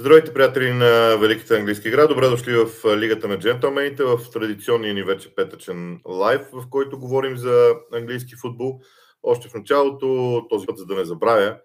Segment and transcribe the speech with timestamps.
[0.00, 2.06] Здравейте, приятели на Великата английска игра.
[2.06, 7.36] Добре дошли в Лигата на джентълмените, в традиционния ни вече петъчен лайв, в който говорим
[7.36, 8.80] за английски футбол.
[9.22, 11.56] Още в началото, този път, за да не забравя,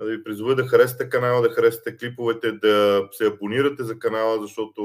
[0.00, 4.82] да ви призова да харесате канала, да харесате клиповете, да се абонирате за канала, защото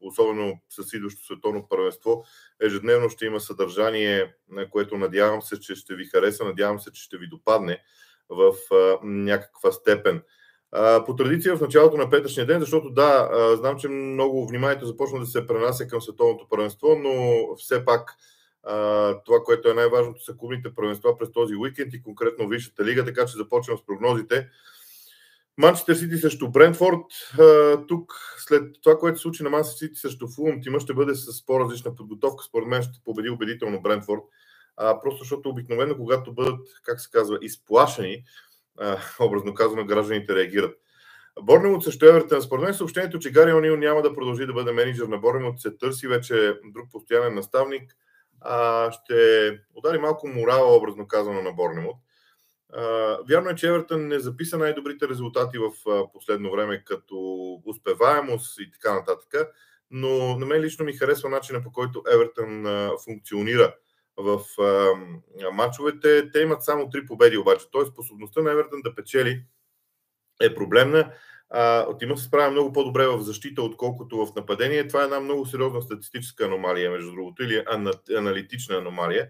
[0.00, 2.24] особено с идващо световно първенство,
[2.60, 7.02] ежедневно ще има съдържание, на което надявам се, че ще ви хареса, надявам се, че
[7.02, 7.82] ще ви допадне
[8.28, 8.52] в
[9.02, 10.22] някаква степен.
[11.06, 15.26] По традиция в началото на петъчния ден, защото да, знам, че много вниманието започна да
[15.26, 18.16] се пренася към световното първенство, но все пак
[19.24, 23.26] това, което е най-важното, са клубните първенства през този уикенд и конкретно Висшата лига, така
[23.26, 24.48] че започвам с прогнозите.
[25.56, 27.06] Манчестър Сити срещу Брентфорд.
[27.88, 31.46] Тук, след това, което се случи на Манчестър Сити срещу Фулъм, тима ще бъде с
[31.46, 32.44] по-различна подготовка.
[32.44, 34.20] Според мен ще победи убедително Брентфорд.
[34.76, 38.24] просто защото обикновено, когато бъдат, как се казва, изплашени,
[39.20, 40.78] образно казано, гражданите реагират.
[41.42, 42.42] Борнемот също Евертън.
[42.42, 45.76] Според мен съобщението, че Гари Онил няма да продължи да бъде менеджер на Борнемот, се
[45.76, 47.96] търси вече друг постоянен наставник.
[48.40, 51.96] А, ще удари малко морала, образно казано, на Борнемот.
[53.28, 55.72] Вярно е, че Евертън не записа най-добрите резултати в
[56.12, 57.16] последно време, като
[57.66, 59.52] успеваемост и така нататък,
[59.90, 62.66] но на мен лично ми харесва начина по който Евертън
[63.04, 63.74] функционира
[64.16, 64.92] в а,
[65.52, 66.30] матчовете.
[66.32, 67.86] Те имат само три победи обаче, т.е.
[67.86, 69.44] способността на Евертън да печели
[70.42, 71.12] е проблемна.
[71.88, 74.88] От има се справя много по-добре в защита, отколкото в нападение.
[74.88, 77.64] Това е една много сериозна статистическа аномалия, между другото, или
[78.16, 79.28] аналитична аномалия,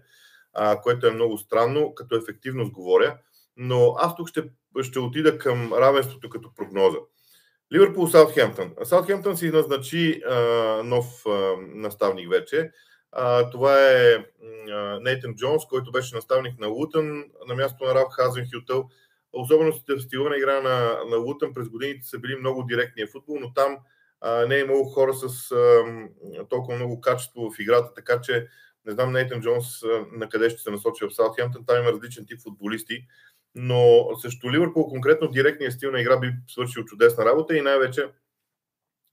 [0.53, 3.17] а, което е много странно, като ефективност говоря.
[3.57, 4.43] Но аз тук ще,
[4.81, 6.97] ще отида към равенството като прогноза.
[7.73, 8.73] Ливърпул Саутхемптън.
[8.83, 10.35] Саутхемптън си назначи а,
[10.83, 12.71] нов а, наставник вече.
[13.51, 14.25] Това е
[15.01, 18.89] Нейтан Джонс, който беше наставник на Лутън на място на Ралф Хазенхютъл.
[19.33, 23.37] Особеностите в стила на игра на, на Лутън през годините са били много директния футбол,
[23.39, 23.77] но там
[24.21, 25.83] а, не е имало хора с а,
[26.49, 28.47] толкова много качество в играта, така че
[28.85, 29.65] не знам Нейтан Джонс
[30.11, 31.65] на къде ще се насочи в Саутхемптън.
[31.65, 33.05] Там има различен тип футболисти,
[33.55, 38.09] но също Ливърпул конкретно директният стил на игра би свършил чудесна работа и най-вече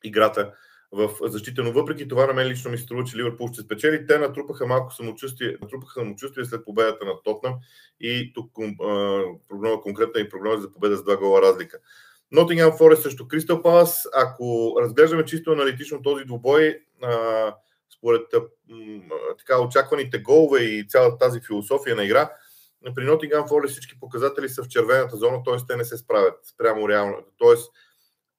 [0.04, 0.54] играта
[0.92, 4.06] в защита, но въпреки това на мен лично ми се струва, че Ливърпул ще спечели.
[4.06, 7.54] Те натрупаха малко самочувствие, натрупаха самочувствие след победата на Тотнам
[8.00, 8.52] и тук
[9.48, 11.78] прогнома, конкретна и прогнома за победа с два гола разлика.
[12.32, 14.08] Нотингем Форест срещу Кристал Палас.
[14.14, 17.54] Ако разглеждаме чисто аналитично този двубой, а,
[17.96, 18.22] според
[19.38, 22.30] така очакваните голове и цялата тази философия на игра,
[22.94, 25.56] при Нотингем Форест всички показатели са в червената зона, т.е.
[25.68, 27.16] те не се справят прямо реално.
[27.38, 27.72] Тоест,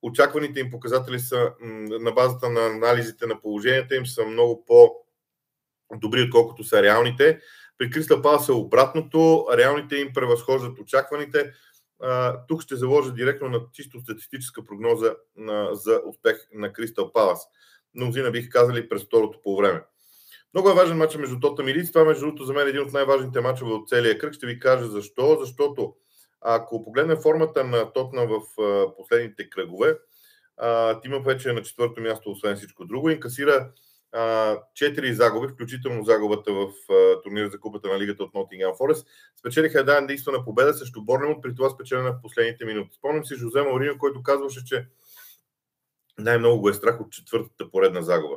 [0.02, 1.54] очакваните им показатели са
[1.90, 7.40] на базата на анализите на положенията им са много по-добри, отколкото са реалните.
[7.78, 11.52] При Кристал Палас е обратното, реалните им превъзхождат очакваните.
[12.48, 15.16] Тук ще заложа директно на чисто статистическа прогноза
[15.72, 17.48] за успех на Кристал Палас.
[17.96, 19.84] Мнозина бих казали през второто по време.
[20.54, 21.88] Много е важен матч между Тотам и.
[21.88, 24.34] Това, между другото, за мен е един от най-важните матчове от целия кръг.
[24.34, 25.38] Ще ви кажа защо.
[25.40, 25.96] Защото
[26.42, 28.42] ако погледнем формата на Тотна в
[28.98, 29.98] последните кръгове,
[31.02, 33.10] Тима вече е на четвърто място, освен всичко друго.
[33.10, 33.72] Инкасира
[34.76, 36.72] четири загуби, включително загубата в
[37.24, 39.08] турнира за купата на лигата от Nottingham Forest.
[39.40, 42.96] Спечелиха една единствена победа срещу Борнемот, при това спечелена в последните минути.
[42.98, 44.88] Спомням си Жозе Марино, който казваше, че
[46.20, 48.36] най-много го е страх от четвъртата поредна загуба.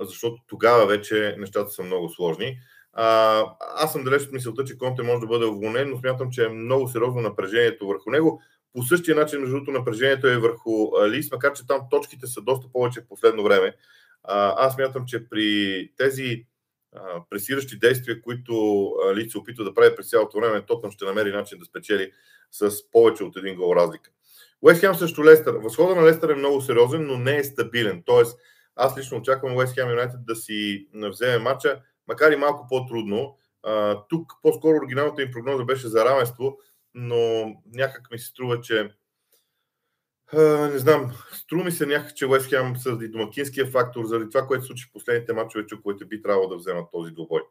[0.00, 2.58] защото тогава вече нещата са много сложни.
[2.98, 6.48] Аз съм далеч от мисълта, че Конте може да бъде уволнен, но смятам, че е
[6.48, 8.42] много сериозно напрежението върху него.
[8.72, 12.66] По същия начин, между другото, напрежението е върху Лис, макар че там точките са доста
[12.72, 13.74] повече в последно време.
[14.24, 16.46] Аз смятам, че при тези
[17.30, 18.54] пресиращи действия, които
[19.14, 22.12] Лис се опитва да прави през цялото време, Тотнам ще намери начин да спечели
[22.50, 24.10] с повече от един гол разлика.
[24.62, 25.54] Уест Хем срещу Лестър.
[25.54, 28.02] Възхода на Лестър е много сериозен, но не е стабилен.
[28.06, 28.38] Тоест,
[28.76, 33.36] аз лично очаквам Уест Хем Юнайтед да си вземе матча макар и малко по-трудно.
[33.62, 36.58] А, тук по-скоро оригиналната им прогноза беше за равенство,
[36.94, 38.90] но някак ми се струва, че
[40.32, 44.46] а, не знам, струва ми се някак, че Уест Хем заради домакинския фактор, заради това,
[44.46, 47.42] което се случи в последните матчове, чуковете би трябвало да вземат този двубой.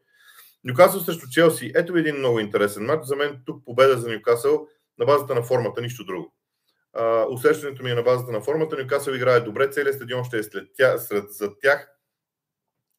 [0.63, 1.71] Нюкасъл срещу Челси.
[1.75, 3.05] Ето един много интересен матч.
[3.05, 4.67] За мен тук победа за Нюкасъл
[4.97, 6.33] на базата на формата, нищо друго.
[6.97, 8.77] Uh, усещането ми е на базата на формата.
[8.77, 11.94] Нюкасъл играе добре, целият стадион ще е след тя, сред, зад тях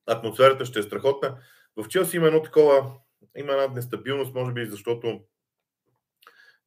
[0.07, 1.37] атмосферата ще е страхотна.
[1.77, 2.93] В Челси има едно такова,
[3.37, 5.21] има една нестабилност, може би, защото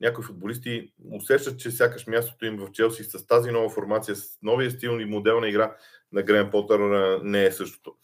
[0.02, 4.72] някои футболисти усещат, че сякаш мястото им в Челси с тази нова формация, с новия
[4.72, 5.76] стил и модел на игра
[6.12, 6.80] на Грен Потър
[7.24, 7.96] не е същото.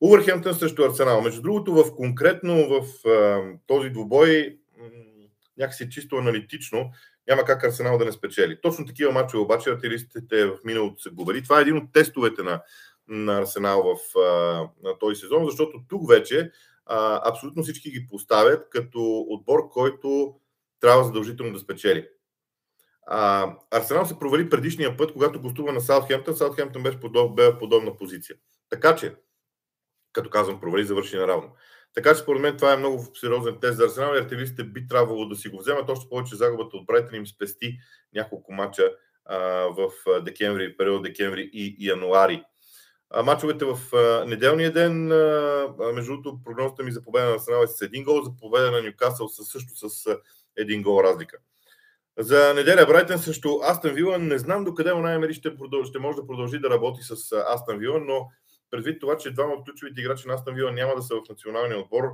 [0.00, 1.22] Увърхемптън срещу Арсенал.
[1.22, 4.58] Между другото, в конкретно в а, този двубой
[5.58, 6.90] някакси чисто аналитично,
[7.28, 8.60] няма как Арсенал да не спечели.
[8.60, 11.42] Точно такива мачове обаче артилистите в миналото са губили.
[11.42, 12.62] Това е един от тестовете на,
[13.08, 14.22] на Арсенал в а,
[14.82, 16.50] на този сезон, защото тук вече
[16.86, 20.34] а, абсолютно всички ги поставят като отбор, който
[20.80, 22.08] трябва задължително да спечели.
[23.06, 26.36] А, Арсенал се провали предишния път, когато гостува на Саутхемптън.
[26.36, 28.36] Саутхемптън беше подоб, бе подобна позиция.
[28.70, 29.14] Така че,
[30.12, 31.50] като казвам, провали завърши наравно.
[31.94, 35.28] Така че, според мен, това е много сериозен тест за Арсенал и артилистите би трябвало
[35.28, 35.90] да си го вземат.
[35.90, 37.78] Още повече загубата от Брайтън им спести
[38.14, 38.90] няколко мача
[39.24, 42.44] а, в декември, период декември и януари.
[43.24, 43.78] Мачовете в
[44.26, 45.06] неделния ден,
[45.94, 48.82] между другото, прогнозата ми за победа на Арсенал е с един гол, за победа на
[48.82, 50.16] Ньюкасъл също с
[50.56, 51.38] един гол разлика.
[52.18, 54.18] За неделя Брайтън срещу Астън Вила.
[54.18, 55.52] Не знам докъде Унай Емери ще,
[55.84, 58.28] ще може да продължи да работи с Астън Вила, но
[58.70, 61.78] предвид това, че двама от ключовите играчи на Астън Вила няма да са в националния
[61.78, 62.04] отбор,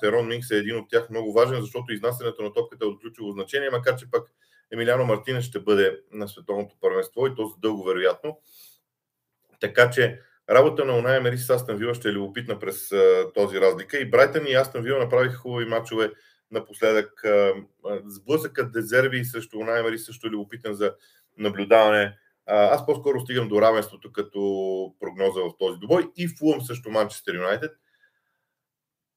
[0.00, 3.32] Терон Минкс е един от тях много важен, защото изнасянето на топката е от ключово
[3.32, 4.30] значение, макар че пък
[4.72, 8.40] Емилиано Мартинес ще бъде на световното първенство и то за дълго вероятно.
[9.60, 10.20] Така че
[10.50, 12.90] работа на Унай Емери с Астън Вила ще е любопитна през
[13.34, 13.98] този разлика.
[13.98, 16.10] И Брайтън и Астън Вила направиха хубави мачове
[16.50, 17.22] напоследък.
[18.06, 20.94] Сблъсъкът Дезерви срещу Наймери също е любопитен за
[21.38, 22.18] наблюдаване.
[22.46, 27.72] Аз по-скоро стигам до равенството като прогноза в този добой и Фулъм също Манчестър Юнайтед.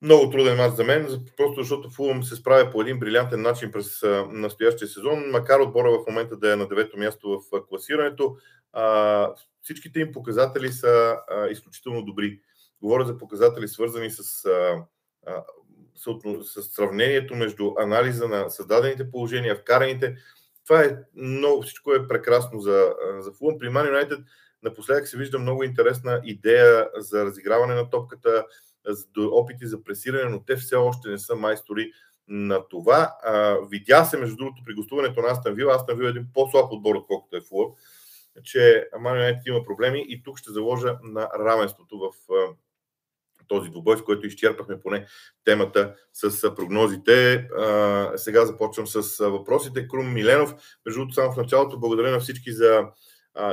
[0.02, 4.02] Много труден мач за мен, просто защото Фулъм се справя по един брилянтен начин през
[4.30, 8.38] настоящия сезон, макар отбора в момента да е на девето място в класирането.
[9.70, 11.18] Всичките им показатели са
[11.52, 12.40] изключително добри.
[12.82, 14.24] Говоря за показатели свързани с
[16.44, 20.16] с сравнението между анализа на създадените положения, вкараните.
[20.66, 23.58] Това е много, всичко е прекрасно за, за Фулъм.
[23.60, 24.24] При Man United
[24.64, 28.46] напоследък се вижда много интересна идея за разиграване на топката,
[29.18, 31.92] опити за пресиране, но те все още не са майстори
[32.28, 33.18] на това.
[33.24, 35.70] А, видя се, между другото, при гостуването на Астан Вил.
[35.70, 37.72] Астан Вил е един по-слаб отбор, отколкото е Фулъм,
[38.44, 42.12] че Man United има проблеми и тук ще заложа на равенството в
[43.48, 45.06] този двубой, с който изчерпахме поне
[45.46, 47.48] темата с прогнозите.
[48.16, 49.88] Сега започвам с въпросите.
[49.88, 50.56] Крум Миленов,
[50.86, 52.84] между другото, само в началото, благодаря на всички за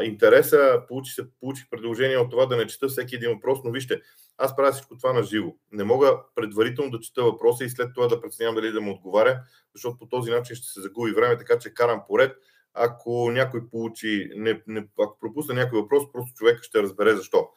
[0.02, 0.82] интереса.
[0.88, 4.00] Получи се, получих предложение от това да не чета всеки един въпрос, но вижте,
[4.38, 5.54] аз правя всичко това на живо.
[5.72, 9.40] Не мога предварително да чета въпроса и след това да преценявам дали да му отговаря,
[9.74, 12.36] защото по този начин ще се загуби време, така че карам поред.
[12.76, 17.48] Ако някой получи, не, не, ако пропусна някой въпрос, просто човек ще разбере защо.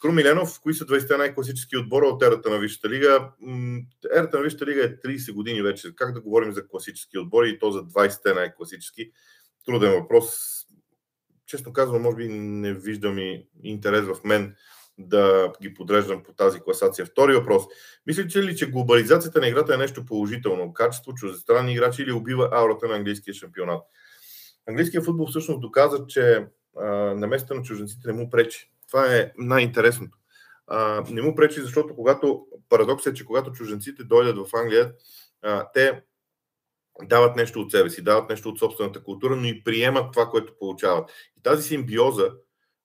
[0.00, 3.30] Крум Миленов, кои са 20-те най-класически отбора от ерата на Висшата лига?
[4.16, 5.94] Ерата на Висшата лига е 30 години вече.
[5.96, 9.10] Как да говорим за класически отбори и то за 20-те най-класически?
[9.66, 10.26] Труден въпрос.
[11.46, 14.54] Честно казвам, може би не виждам и интерес в мен
[14.98, 17.06] да ги подреждам по тази класация.
[17.06, 17.62] Втори въпрос.
[18.06, 20.72] Мислите ли, че глобализацията на играта е нещо положително?
[20.72, 23.82] Качество, чуждестранни играчи или убива аурата на английския шампионат?
[24.66, 26.46] Английският футбол всъщност доказа, че
[26.76, 30.18] а, на места на чужденците не му пречи това е най-интересното.
[30.66, 34.92] А, не му пречи, защото когато парадокс е, че когато чужденците дойдат в Англия,
[35.42, 36.02] а, те
[37.02, 40.58] дават нещо от себе си, дават нещо от собствената култура, но и приемат това, което
[40.58, 41.10] получават.
[41.38, 42.32] И тази симбиоза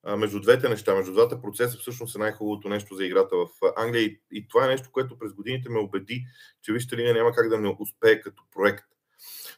[0.03, 3.47] а, между двете неща, между двата процеса, всъщност е най-хубавото нещо за играта в
[3.77, 4.03] Англия.
[4.03, 6.25] И, и това е нещо, което през годините ме убеди,
[6.61, 8.85] че вижте ли, няма как да не успее като проект.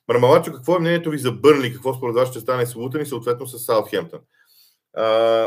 [0.07, 1.73] Мармалачо, какво е мнението ви за Бърнли?
[1.73, 4.19] Какво според вас ще стане с Лутън и съответно с Саутхемптън?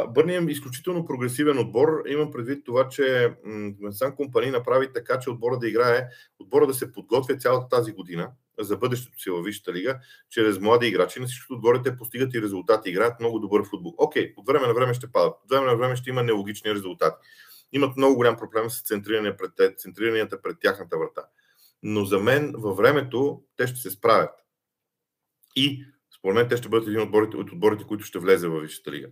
[0.09, 2.03] Бърни е изключително прогресивен отбор.
[2.09, 3.35] Имам предвид това, че
[3.91, 8.31] Сан Компани направи така, че отбора да играе, отбора да се подготвя цялата тази година
[8.59, 9.99] за бъдещето си във Висшата лига,
[10.31, 11.21] чрез млади играчи.
[11.21, 13.95] На всичкото отгоре те постигат и резултати, играят много добър футбол.
[13.99, 17.17] Окей, от време на време ще падат, от време на време ще има нелогични резултати.
[17.73, 21.23] Имат много голям проблем с центрирания пред, центриранията пред тяхната врата.
[21.89, 24.31] Но за мен във времето те ще се справят.
[25.57, 25.85] И
[26.19, 28.93] според мен те ще бъдат един от отборите, от отборите които ще влезе в Висшата
[28.93, 29.09] лига.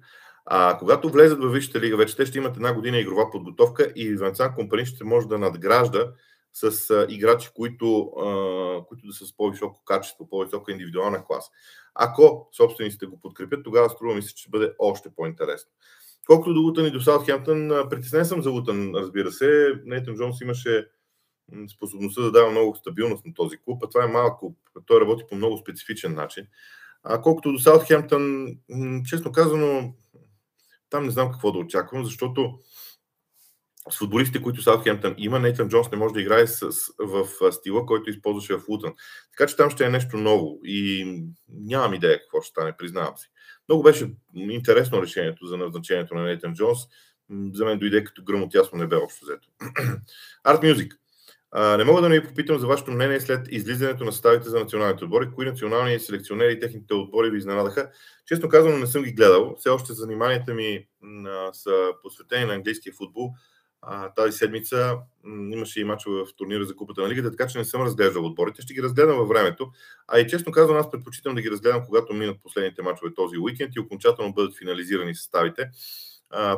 [0.46, 4.16] А когато влезат в Висшата лига, вече те ще имат една година игрова подготовка и
[4.16, 6.12] Венцан Компани ще може да надгражда
[6.52, 11.50] с а, играчи, които, а, които да са с по-високо качество, по-висока индивидуална клас.
[11.94, 15.70] Ако собствениците го подкрепят, тогава струва ми се, че ще бъде още по-интересно.
[16.26, 19.80] Колкото до Лутън и до Саутхемптън, притеснен съм за Лутън, разбира се.
[19.84, 20.86] Нейтан Джонс имаше
[21.76, 24.58] способността да дава много стабилност на този клуб, а това е малък клуб.
[24.86, 26.46] Той работи по много специфичен начин.
[27.02, 28.46] А колкото до Саутхемптън,
[29.06, 29.94] честно казано,
[30.90, 32.58] там не знам какво да очаквам, защото
[33.90, 38.10] с футболистите, които Саутхемптън има, Нейтан Джонс не може да играе с, в стила, който
[38.10, 38.92] използваше в Лутън.
[39.30, 41.14] Така че там ще е нещо ново и
[41.48, 43.30] нямам идея какво ще стане, признавам си.
[43.68, 46.78] Много беше интересно решението за назначението на Нейтан Джонс.
[47.52, 49.48] За мен дойде като гръм от ясно небе общо взето.
[50.44, 50.96] Арт Music.
[51.54, 55.04] Не мога да не ви попитам за вашето мнение след излизането на ставите за националните
[55.04, 55.30] отбори.
[55.34, 57.90] Кои национални селекционери и техните отбори ви изненадаха?
[58.26, 59.54] Честно казано, не съм ги гледал.
[59.58, 60.86] Все още заниманията ми
[61.26, 63.30] а, са посветени на английския футбол.
[64.16, 64.96] Тази седмица
[65.52, 68.62] имаше и мачове в турнира за Купата на Лигата, така че не съм разглеждал отборите.
[68.62, 69.70] Ще ги разгледам във времето.
[70.08, 73.74] А и честно казвам, аз предпочитам да ги разгледам, когато минат последните мачове този уикенд
[73.76, 75.70] и окончателно бъдат финализирани съставите,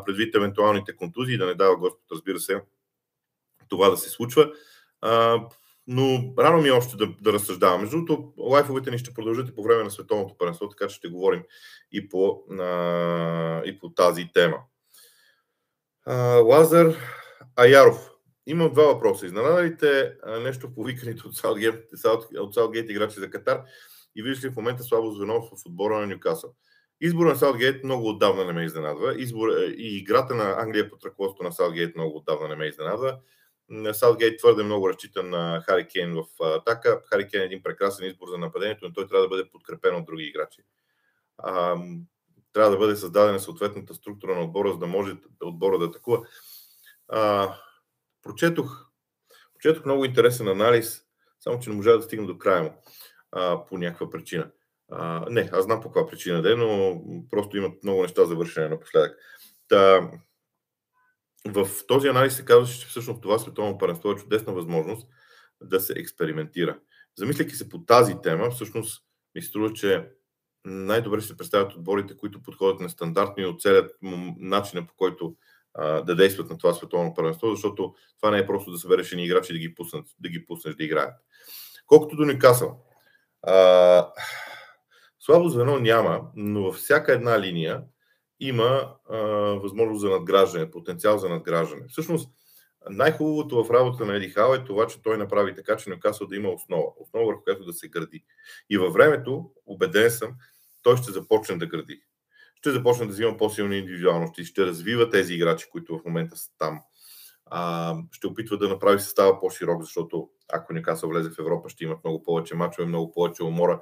[0.07, 2.61] предвид евентуалните контузии, да не дава Господ, разбира се,
[3.69, 4.53] това да се случва.
[5.87, 7.81] Но рано ми е още да, да разсъждавам.
[7.81, 11.09] Между другото, лайфовете ни ще продължат и по време на световното паренство, така че ще
[11.09, 11.43] говорим
[11.93, 14.57] и по, а, и по тази тема.
[16.07, 16.95] А, Лазар
[17.57, 18.11] Аяров.
[18.47, 19.27] Имам два въпроса.
[19.27, 21.85] Изненада ли те нещо повиканите от Саутгейт,
[22.39, 23.63] от Саутгейт играчи за Катар
[24.17, 26.55] и виждаш ли в момента слабо звено в отбора на Ньюкасъл?
[27.01, 29.15] Избор на Саутгейт много отдавна не ме изненадва.
[29.21, 33.19] Избор, и играта на Англия под ръководството на Саутгейт много отдавна не ме изненадва.
[33.93, 37.03] Саутгейт твърде много разчита на Хари Кейн в атака.
[37.07, 40.07] Хари Кейн е един прекрасен избор за нападението, но той трябва да бъде подкрепен от
[40.07, 40.63] други играчи.
[41.39, 41.77] А,
[42.53, 46.27] трябва да бъде създадена съответната структура на отбора, за да може отбора да атакува.
[47.09, 47.55] А,
[48.23, 48.87] прочетох,
[49.55, 51.03] прочетох много интересен анализ,
[51.41, 52.83] само че не можа да стигна до края му
[53.33, 54.51] а, по някаква причина.
[54.91, 58.37] А, не, аз знам по каква причина да е, но просто имат много неща за
[58.37, 59.19] вършене напоследък.
[59.69, 60.11] Та,
[61.47, 65.09] в този анализ се казва, че всъщност това световно паренство е чудесна възможност
[65.61, 66.79] да се експериментира.
[67.19, 70.09] Замисляйки се по тази тема, всъщност ми струва, че
[70.65, 73.91] най-добре се представят отборите, които подходят на стандартно и оцелят
[74.39, 75.37] начина по който
[75.75, 79.25] а, да действат на това световно първенство, защото това не е просто да събереш едни
[79.25, 81.15] играчи да ги, пуснат, да ги пуснеш да играят.
[81.87, 82.85] Колкото до Никасъл,
[85.19, 87.83] слабо звено няма, но във всяка една линия
[88.41, 89.17] има а,
[89.63, 91.83] възможност за надграждане, потенциал за надграждане.
[91.89, 92.31] Всъщност,
[92.91, 96.37] най-хубавото в работа на Еди Хал е това, че той направи така, че Нюкасъл да
[96.37, 96.93] има основа.
[96.97, 98.25] Основа, върху която да се гради.
[98.71, 100.33] И във времето, убеден съм,
[100.83, 102.03] той ще започне да гради.
[102.55, 106.81] Ще започне да взима по-силни индивидуалности, ще развива тези играчи, които в момента са там.
[107.47, 112.05] А, ще опитва да направи състава по-широк, защото ако Нюкасъл влезе в Европа, ще имат
[112.05, 113.81] много повече мачове, много повече умора.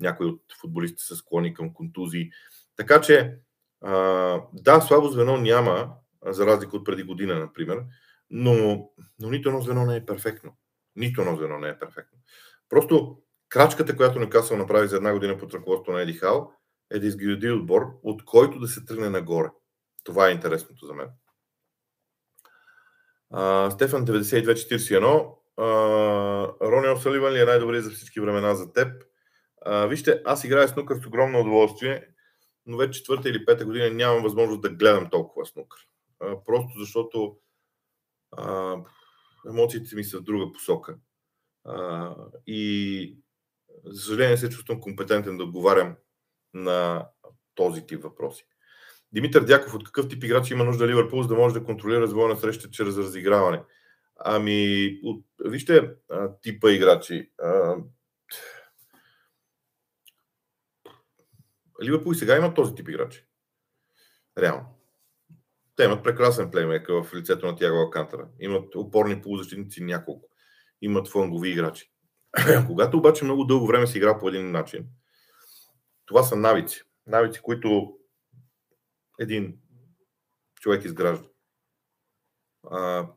[0.00, 2.30] Някои от футболистите са склонни към контузии.
[2.76, 3.38] Така че
[3.82, 5.94] а, да, слабо звено няма,
[6.26, 7.82] за разлика от преди година, например,
[8.30, 10.56] но, но нито едно звено не е перфектно.
[10.96, 12.18] Нито едно звено не е перфектно.
[12.68, 16.52] Просто крачката, която Нюкасъл направи за една година под ръководството на Еди Хал,
[16.90, 19.48] е да изгради отбор, от който да се тръгне нагоре.
[20.04, 21.08] Това е интересното за мен.
[23.30, 25.34] А, Стефан 9241.
[26.62, 29.04] Рони Осаливан ли е най-добрият за всички времена за теб?
[29.64, 32.06] А, вижте, аз играя снукър с огромно удоволствие
[32.66, 35.80] но вече четвърта или пета година нямам възможност да гледам толкова снукър.
[36.46, 37.36] Просто защото
[38.36, 38.76] а,
[39.48, 40.96] емоциите ми са в друга посока.
[41.64, 42.14] А,
[42.46, 43.18] и
[43.84, 45.96] за съжаление се чувствам компетентен да отговарям
[46.54, 47.08] на
[47.54, 48.46] този тип въпроси.
[49.12, 52.28] Димитър Дяков, от какъв тип играч има нужда Ливърпул, за да може да контролира развоя
[52.28, 53.62] на среща чрез разиграване?
[54.16, 57.30] Ами, от, вижте а, типа играчи.
[57.38, 57.76] А,
[61.82, 63.26] Ливърпул и сега имат този тип играчи.
[64.38, 64.64] Реално.
[65.76, 68.28] Те имат прекрасен плеймейкър в лицето на Тяго Алкантара.
[68.40, 70.28] Имат опорни полузащитници няколко.
[70.82, 71.90] Имат флангови играчи.
[72.66, 74.86] Когато обаче много дълго време се игра по един начин,
[76.06, 76.82] това са навици.
[77.06, 77.98] Навици, които
[79.18, 79.58] един
[80.60, 81.28] човек изгражда.
[82.70, 83.08] А,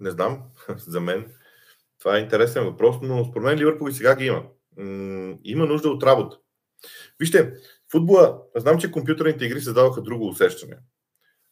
[0.00, 0.42] не знам,
[0.76, 1.34] за мен
[1.98, 4.46] това е интересен въпрос, но според мен Ливърпул и сега ги има.
[4.76, 6.38] М- има нужда от работа.
[7.20, 7.54] Вижте,
[7.94, 10.76] Футбола, знам, че компютърните игри създаваха друго усещане.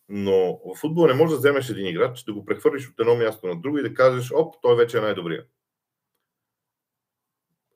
[0.08, 3.46] Но в футбола не можеш да вземеш един играч, да го прехвърлиш от едно място
[3.46, 5.44] на друго и да кажеш, оп, той вече е най-добрия.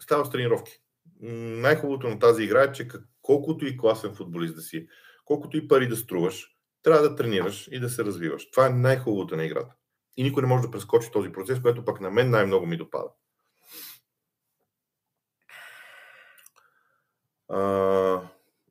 [0.01, 0.73] Става с тренировки.
[1.21, 2.89] Най-хубавото на тази игра е, че
[3.23, 4.89] колкото и класен футболист да си,
[5.25, 8.51] колкото и пари да струваш, трябва да тренираш и да се развиваш.
[8.51, 9.75] Това е най-хубавото на играта.
[10.17, 13.09] И никой не може да прескочи този процес, което пък на мен най-много ми допада.
[17.49, 18.29] А,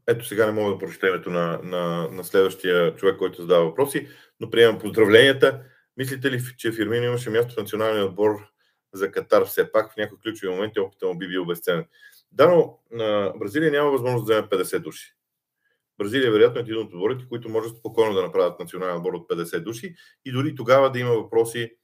[0.07, 4.07] ето сега не мога да прочета името на, на, на следващия човек, който задава въпроси,
[4.39, 5.63] но приемам поздравленията.
[5.97, 8.47] Мислите ли, че Фирмин имаше място в националния отбор
[8.93, 11.85] за Катар все пак в някои ключови моменти опита му би бил безценен?
[12.31, 15.15] Да, но на Бразилия няма възможност да вземе 50 души.
[15.97, 19.59] Бразилия вероятно е един от отборите, които може спокойно да направят национален отбор от 50
[19.59, 19.95] души
[20.25, 21.75] и дори тогава да има въпроси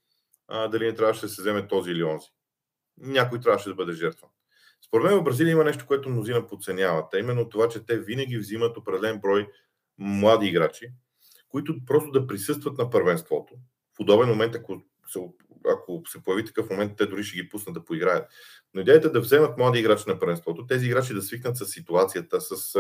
[0.47, 2.27] а, дали не трябваше да се вземе този или онзи.
[2.97, 4.27] Някой трябваше да бъде жертва.
[4.91, 8.37] Според мен в Бразилия има нещо, което мнозина подценяват, а именно това, че те винаги
[8.37, 9.47] взимат определен брой
[9.97, 10.91] млади играчи,
[11.49, 13.53] които просто да присъстват на първенството.
[13.97, 15.19] В удобен момент, ако се
[15.69, 18.27] ако се появи такъв момент, те дори ще ги пуснат да поиграят.
[18.73, 22.41] Но идеята е да вземат млади играчи на първенството, тези играчи да свикнат с ситуацията,
[22.41, 22.79] с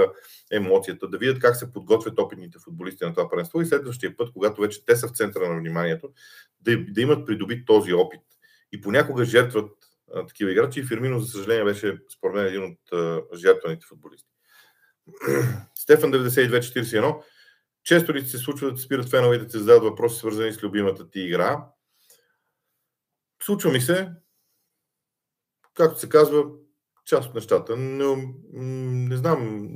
[0.51, 4.61] емоцията, да видят как се подготвят опитните футболисти на това първенство и следващия път, когато
[4.61, 6.09] вече те са в центъра на вниманието,
[6.61, 8.21] да, да имат придобит този опит.
[8.71, 9.71] И понякога жертват
[10.27, 14.29] такива играчи и Фирмино, за съжаление, беше според мен един от а, жертваните футболисти.
[15.75, 17.23] Стефан 9241.
[17.83, 21.19] Често ли се случва да спират феновете да се задават въпроси, свързани с любимата ти
[21.19, 21.65] игра?
[23.43, 24.11] Случва ми се,
[25.73, 26.43] както се казва,
[27.05, 27.77] част от нещата.
[27.77, 28.17] Но,
[28.53, 29.69] не знам,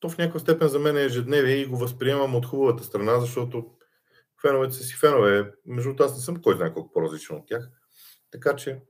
[0.00, 3.70] то в някаква степен за мен е ежедневие и го възприемам от хубавата страна, защото
[4.40, 5.52] феновете са си фенове.
[5.66, 7.68] Между другото, аз не съм кой знае колко по-различен от тях.
[8.32, 8.82] Така че,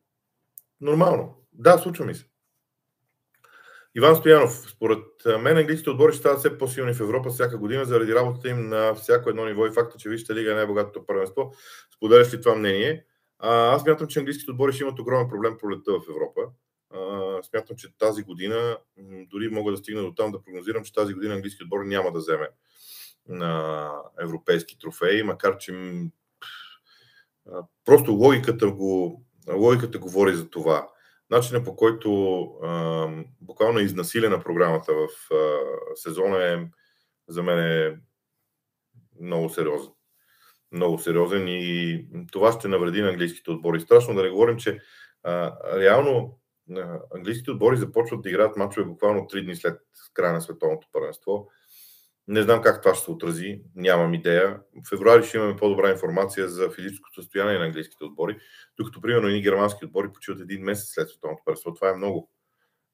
[0.80, 1.44] нормално.
[1.52, 2.26] Да, случва ми се.
[3.94, 5.04] Иван Стоянов, според
[5.40, 8.94] мен английските отбори ще стават все по-силни в Европа всяка година заради работата им на
[8.94, 11.52] всяко едно ниво и факта, че Вижте лига е най-богатото първенство.
[11.96, 13.04] Споделяш ли това мнение?
[13.38, 16.40] А, аз мятам, че английските отбори ще имат огромен проблем пролетта в Европа.
[16.90, 18.78] А, смятам, че тази година,
[19.30, 22.18] дори мога да стигна до там да прогнозирам, че тази година английски отбор няма да
[22.18, 22.48] вземе
[23.28, 25.72] на европейски трофеи, макар че
[27.84, 30.88] просто логиката, го, логиката говори за това.
[31.30, 33.08] Начинът по който а,
[33.40, 35.58] буквално е изнасилена програмата в а,
[35.96, 36.66] сезона е
[37.28, 37.96] за мен е
[39.20, 39.92] много сериозен
[40.72, 43.80] много сериозен и това ще навреди на английските отбори.
[43.80, 44.80] Страшно да не говорим, че
[45.22, 46.38] а, реално
[46.76, 49.80] а, английските отбори започват да играят мачове буквално 3 дни след
[50.14, 51.48] края на световното първенство.
[52.28, 54.60] Не знам как това ще се отрази, нямам идея.
[54.84, 58.38] В февруари ще имаме по-добра информация за физическото състояние на английските отбори,
[58.78, 61.74] докато примерно и германски отбори почиват един месец след световното първенство.
[61.74, 62.30] Това е много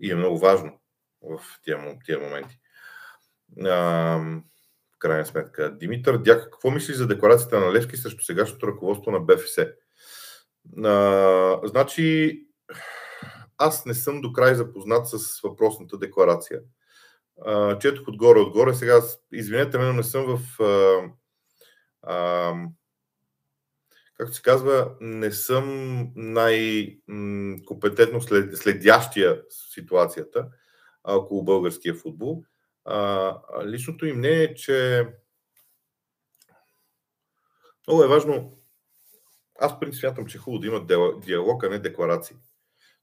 [0.01, 0.81] и е много важно
[1.23, 2.59] в тия, моменти.
[3.65, 4.21] А,
[4.99, 5.77] крайна сметка.
[5.77, 9.59] Димитър Дяк, какво мисли за декларацията на Левски срещу сегашното ръководство на БФС?
[10.85, 12.39] А, значи,
[13.59, 16.61] аз не съм до край запознат с въпросната декларация.
[17.45, 18.75] А, четох отгоре, отгоре.
[18.75, 19.01] Сега,
[19.33, 20.63] извинете ме, но не съм в...
[20.63, 21.03] А,
[22.03, 22.55] а,
[24.15, 25.67] както се казва, не съм
[26.17, 30.49] най-компетентно след, следящия ситуацията
[31.05, 32.45] около българския футбол.
[32.85, 35.07] А, личното им не е, че
[37.87, 38.59] много е важно.
[39.61, 40.87] Аз принцип смятам, че е хубаво да има
[41.21, 42.37] диалог, а не декларации.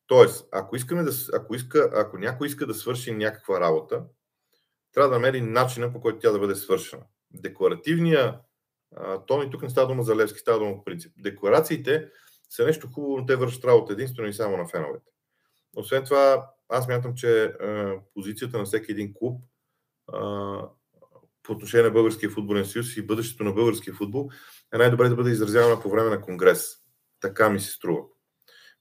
[0.08, 4.04] Тоест, ако, искаме да, ако, иска, ако някой иска да свърши някаква работа,
[4.96, 7.04] трябва да намери начина по който тя да бъде свършена.
[7.34, 8.40] Декларативния
[9.28, 11.14] тон, и тук не става дума за Левски, става дума по принцип.
[11.18, 12.10] Декларациите
[12.50, 15.12] са нещо хубаво, но те вършат работа единствено и само на феновете.
[15.76, 17.50] Освен това, аз мятам, че е,
[18.14, 19.42] позицията на всеки един клуб
[21.44, 24.30] по отношение на Българския футболен съюз и бъдещето на българския футбол
[24.74, 26.76] е най-добре да бъде изразявана по време на конгрес.
[27.22, 28.02] Така ми се струва.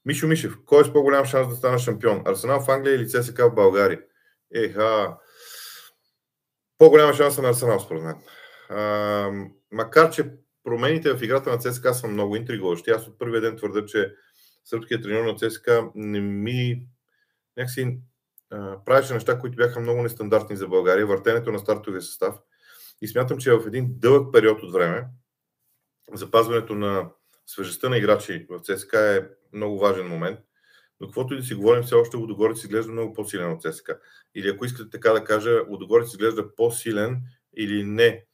[0.04, 2.22] Мишо Мишев, кой е с по-голям шанс да стане шампион?
[2.26, 4.00] Арсенал в Англия или ЦСК в България?
[4.54, 5.16] Еха,
[6.78, 8.16] по-голяма шанса на Арсенал, според мен.
[8.68, 9.30] А,
[9.70, 10.30] макар, че
[10.64, 12.90] промените в играта на ЦСКА са много интригуващи.
[12.90, 14.14] Аз от първия ден твърда, че
[14.64, 16.86] сръбският тренер на ЦСКА не ми
[17.56, 17.98] някакси
[18.84, 22.34] правеше неща, които бяха много нестандартни за България, въртенето на стартовия състав.
[23.00, 25.06] И смятам, че в един дълъг период от време
[26.12, 27.10] запазването на
[27.46, 30.38] свежестта на играчи в ЦСКА е много важен момент.
[31.04, 33.98] Но каквото и да си говорим, все още Лудогорец изглежда много по-силен от ЦСКА.
[34.34, 37.22] Или ако искате така да кажа, Лудогорец изглежда по-силен
[37.56, 38.24] или не.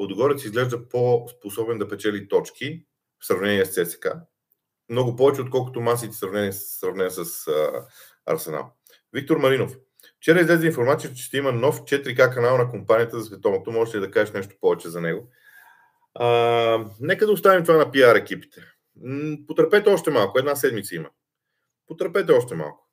[0.00, 2.84] Лудогорец изглежда по-способен да печели точки
[3.20, 4.20] в сравнение с ЦСКА.
[4.88, 7.86] Много повече, отколкото масите в сравнение, сравнение с а,
[8.26, 8.72] Арсенал.
[9.12, 9.76] Виктор Маринов.
[10.16, 13.72] Вчера излезе информация, че ще има нов 4К канал на компанията за световното.
[13.72, 15.30] Можеш ли да кажеш нещо повече за него?
[16.14, 18.60] А, нека да оставим това на пиар екипите.
[19.46, 20.38] Потърпете още малко.
[20.38, 21.08] Една седмица има.
[21.86, 22.88] Потърпете още малко.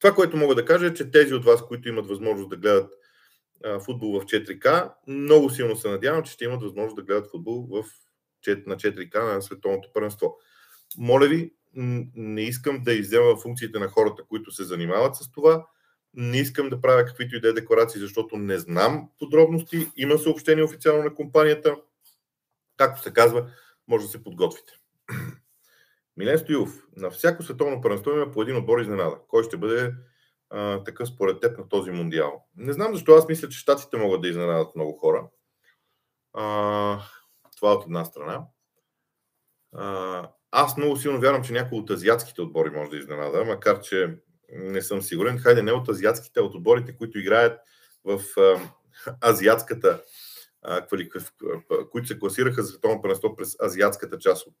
[0.00, 2.92] Това, което мога да кажа е, че тези от вас, които имат възможност да гледат
[3.84, 7.84] футбол в 4К, много силно се надявам, че ще имат възможност да гледат футбол в,
[8.66, 10.38] на 4К на световното първенство.
[10.98, 11.52] Моля ви,
[12.14, 15.66] не искам да иззема функциите на хората, които се занимават с това.
[16.14, 19.90] Не искам да правя каквито и да е декларации, защото не знам подробности.
[19.96, 21.76] Има съобщение официално на компанията.
[22.76, 23.50] Както се казва,
[23.88, 24.72] може да се подготвите.
[26.16, 26.86] Милен Стоилов.
[26.96, 29.18] На всяко световно първенство има по един отбор изненада.
[29.28, 29.94] Кой ще бъде
[30.50, 32.44] а, такъв според теб на този мундиал?
[32.56, 35.28] Не знам защо аз мисля, че щатите могат да изненадат много хора.
[36.32, 37.00] А,
[37.56, 38.42] това от една страна.
[39.76, 44.18] А, аз много силно вярвам, че някой от азиатските отбори може да изненада, макар че
[44.52, 45.38] не съм сигурен.
[45.38, 47.60] Хайде не от азиатските, а от отборите, които играят
[48.04, 48.60] в а,
[49.30, 50.02] азиатската
[51.90, 54.56] които се класираха за световно първенство през азиатската част от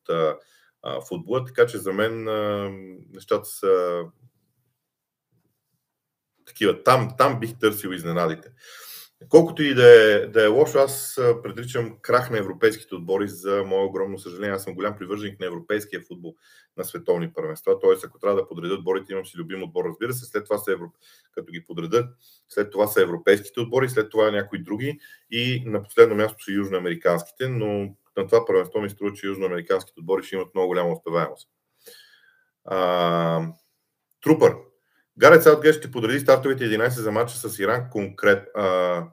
[1.08, 2.24] футбола, така че за мен
[3.14, 4.02] нещата са
[6.46, 6.82] такива.
[6.82, 8.48] Там, там бих търсил изненадите.
[9.28, 13.84] Колкото и да е, да е лошо, аз предричам крах на европейските отбори за мое
[13.84, 14.54] огромно съжаление.
[14.54, 16.34] Аз съм голям привърженик на европейския футбол
[16.76, 17.80] на световни първенства.
[17.80, 20.24] Тоест, ако трябва да подредя отборите, имам си любим отбор, разбира се.
[20.24, 20.92] След това са евро...
[21.32, 22.06] като ги подредят,
[22.48, 24.98] след това са европейските отбори, след това някои други
[25.30, 30.22] и на последно място са южноамериканските, но на това първенство ми струва, че южноамериканските отбори
[30.22, 31.48] ще имат много голяма успеваемост.
[32.64, 33.46] А,
[34.22, 34.56] трупър.
[35.18, 38.48] Гарет Саутгейт ще подреди стартовите 11 за матча с Иран конкрет.
[38.54, 39.04] А,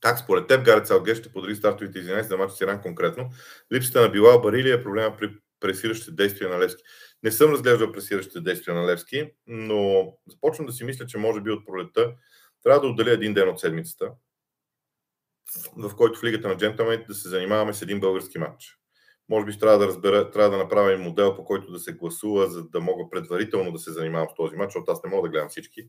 [0.00, 3.30] как според теб Гарет Саутгейт ще подреди стартовите 11 за матча с Иран конкретно?
[3.72, 6.82] Липсата на Билал Барили е проблема при пресиращите действия на Левски.
[7.22, 11.50] Не съм разглеждал пресиращите действия на Левски, но започвам да си мисля, че може би
[11.50, 12.14] от пролетта
[12.62, 14.10] трябва да отделя един ден от седмицата,
[15.76, 18.78] в който в Лигата на джентълмените да се занимаваме с един български матч.
[19.28, 22.68] Може би трябва да разбера, трябва да направим модел, по който да се гласува, за
[22.68, 25.48] да мога предварително да се занимавам с този матч, защото аз не мога да гледам
[25.48, 25.88] всички.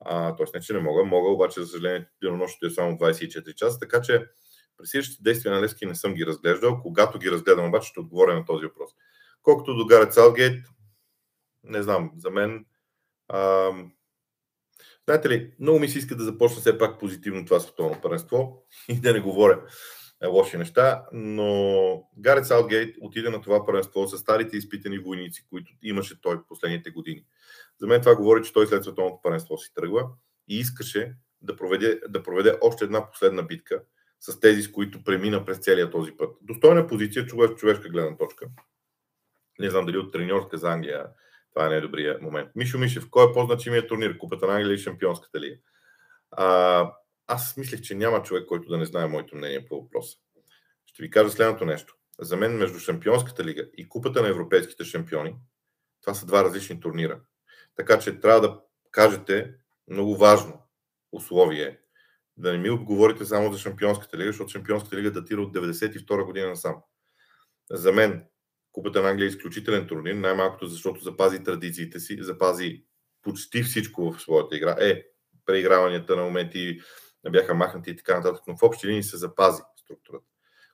[0.00, 1.04] А, тоест не, че не мога.
[1.04, 4.26] Мога, обаче, за съжаление, денонощето е само 24 часа, така че
[4.76, 6.80] пресиращите действия на Левски не съм ги разглеждал.
[6.82, 8.90] Когато ги разгледам, обаче, ще отговоря на този въпрос.
[9.42, 10.64] Колкото до Гарет Салгейт,
[11.64, 12.66] не знам, за мен
[13.28, 13.70] а,
[15.10, 19.00] Знаете ли, много ми се иска да започна все пак позитивно това световно първенство и
[19.00, 19.62] да не говоря
[20.22, 25.72] е, лоши неща, но Гарет Саутгейт отиде на това първенство с старите изпитани войници, които
[25.82, 27.24] имаше той в последните години.
[27.80, 30.08] За мен това говори, че той след световното първенство си тръгва
[30.48, 33.82] и искаше да проведе, да проведе още една последна битка
[34.20, 36.36] с тези, с които премина през целия този път.
[36.42, 38.46] Достойна позиция, човеш, човешка гледна точка.
[39.58, 41.06] Не знам дали от треньорска за Англия
[41.54, 42.50] това е най-добрия момент.
[42.54, 44.18] Мишо Мишев, кой е по-значимият турнир?
[44.18, 45.56] Купата на Англия или Шампионската лига?
[46.30, 46.92] А,
[47.26, 50.18] аз мислех, че няма човек, който да не знае моето мнение по въпроса.
[50.86, 51.94] Ще ви кажа следното нещо.
[52.20, 55.36] За мен между Шампионската лига и Купата на европейските шампиони,
[56.00, 57.20] това са два различни турнира.
[57.76, 58.60] Така че трябва да
[58.90, 59.54] кажете
[59.88, 60.62] много важно
[61.12, 61.78] условие
[62.36, 66.48] да не ми отговорите само за Шампионската лига, защото Шампионската лига датира от 92 година
[66.48, 66.76] насам.
[67.70, 68.24] За мен
[68.72, 72.84] Купата на Англия е изключителен турнир, най-малкото защото запази традициите си, запази
[73.22, 74.76] почти всичко в своята игра.
[74.80, 75.02] Е,
[75.46, 76.80] преиграванията на моменти
[77.30, 80.26] бяха махнати и така нататък, но в общи линии се запази структурата.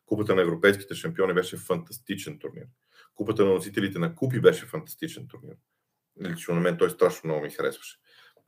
[0.06, 2.66] Купата на европейските шампиони беше фантастичен турнир.
[3.14, 5.56] Купата на носителите на купи беше фантастичен турнир.
[6.22, 7.98] Лично на мен той страшно много ми харесваше.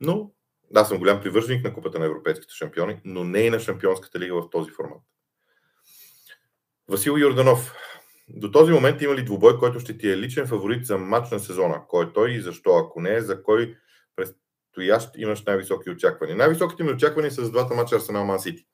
[0.01, 0.31] Но
[0.75, 4.41] аз съм голям привърженик на Купата на европейските шампиони, но не и на Шампионската лига
[4.41, 5.01] в този формат.
[6.87, 7.75] Васил Йорданов.
[8.29, 11.39] До този момент има ли двубой, който ще ти е личен фаворит за матч на
[11.39, 11.81] сезона?
[11.87, 12.77] Кой е той и защо?
[12.77, 13.75] Ако не, за кой
[14.15, 16.37] предстоящ имаш най-високи очаквания?
[16.37, 18.65] Най-високите ми очаквания са за двата мача Арсенал Ман Сити.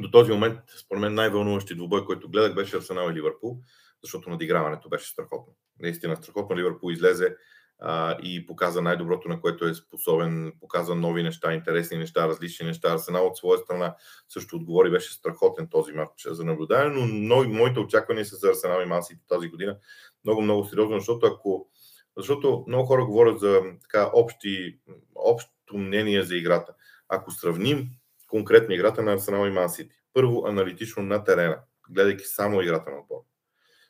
[0.00, 3.58] До този момент, според мен, най-вълнуващи двубой, който гледах, беше Арсенал и Ливърпул,
[4.02, 5.56] защото надиграването беше страхотно.
[5.80, 6.56] Наистина страхотно.
[6.56, 7.36] Ливърпул излезе
[7.78, 12.92] а, и показа най-доброто, на което е способен, показа нови неща, интересни неща, различни неща.
[12.92, 13.94] Арсенал от своя страна
[14.28, 18.82] също отговори, беше страхотен този матч за наблюдане, но много, моите очаквания са за Арсенал
[18.82, 19.76] и Масите тази година
[20.24, 21.68] много, много сериозно, защото ако
[22.16, 24.78] защото много хора говорят за така общи,
[25.14, 26.74] общо мнение за играта.
[27.08, 27.88] Ако сравним
[28.28, 31.58] конкретно играта на Арсенал и Ман Сити, първо аналитично на терена,
[31.90, 33.20] гледайки само играта на отбор,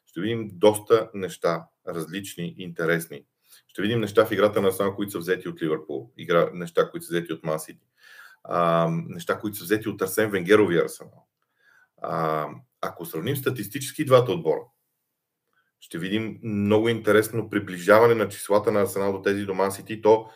[0.07, 3.25] ще видим доста неща, различни, интересни
[3.79, 7.07] ще видим неща в играта на Арсенал, които са взети от Ливърпул, игра, неща, които
[7.07, 7.87] са взети от Масити,
[8.89, 11.27] неща, които са взети от Арсен Венгеровия Арсенал.
[12.03, 12.49] А,
[12.81, 14.61] ако сравним статистически двата отбора,
[15.81, 20.31] ще видим много интересно приближаване на числата на Арсенал до тези до Масити, то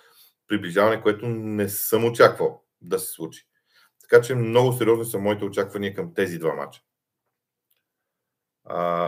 [0.49, 3.47] приближаване, което не съм очаквал да се случи.
[4.01, 6.81] Така че много сериозни са моите очаквания към тези два мача.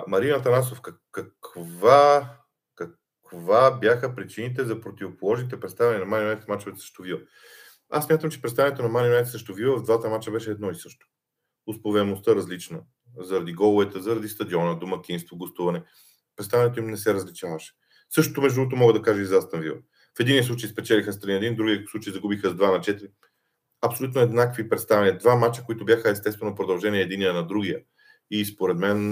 [0.09, 0.81] Марина Танасов,
[1.13, 2.37] каква
[3.31, 7.21] това бяха причините за противоположните представяния на Ман в мачовете срещу Вила.
[7.91, 11.07] Аз мятам, че представянето на Ман срещу Вила в двата мача беше едно и също.
[11.67, 12.81] Успеваемостта различна.
[13.19, 15.83] Заради головете, заради стадиона, домакинство, гостуване.
[16.37, 17.73] Представянето им не се различаваше.
[18.11, 19.77] Същото, между другото, мога да кажа и за Астан Вила.
[20.17, 23.11] В един случай спечелиха с 3 1, в другия случай загубиха с 2 на 4.
[23.81, 25.19] Абсолютно еднакви представяния.
[25.19, 27.81] Два мача, които бяха естествено продължение единия на другия.
[28.31, 29.11] И според мен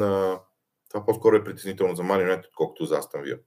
[0.88, 3.38] това по-скоро е притеснително за Ман отколкото за Астан Вила.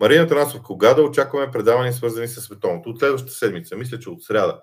[0.00, 2.90] Марина Танасов, кога да очакваме предавания свързани с световното?
[2.90, 4.62] От следващата седмица, мисля, че от сряда.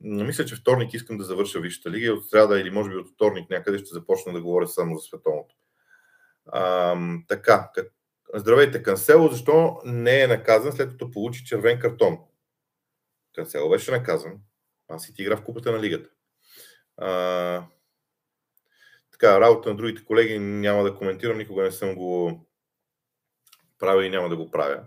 [0.00, 3.10] Мисля, че вторник искам да завърша Висшата лига и от сряда или може би от
[3.14, 5.54] вторник някъде ще започна да говоря само за световното.
[6.46, 6.96] А,
[7.28, 7.70] така,
[8.34, 12.18] здравейте, Кансело, защо не е наказан след като получи червен картон?
[13.34, 14.32] Кансело беше наказан.
[14.88, 16.10] Аз си ти игра в купата на лигата.
[16.96, 17.64] А,
[19.12, 22.40] така, работа на другите колеги няма да коментирам, никога не съм го
[23.80, 24.82] правил и няма да го правя.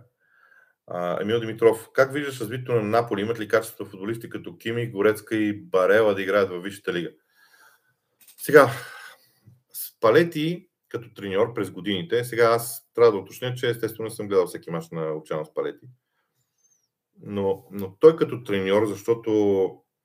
[0.88, 3.22] А, Емил Димитров, как виждаш развитието на Наполи?
[3.22, 7.10] Имат ли качество футболисти като Кими, Горецка и Барела да играят във Висшата лига?
[8.38, 8.70] Сега,
[9.74, 14.72] Спалети като треньор през годините, сега аз трябва да уточня, че естествено съм гледал всеки
[14.72, 15.88] мач на Лучано Спалети.
[17.22, 19.32] Но, но той като треньор, защото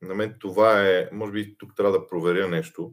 [0.03, 2.92] на мен това е, може би тук трябва да проверя нещо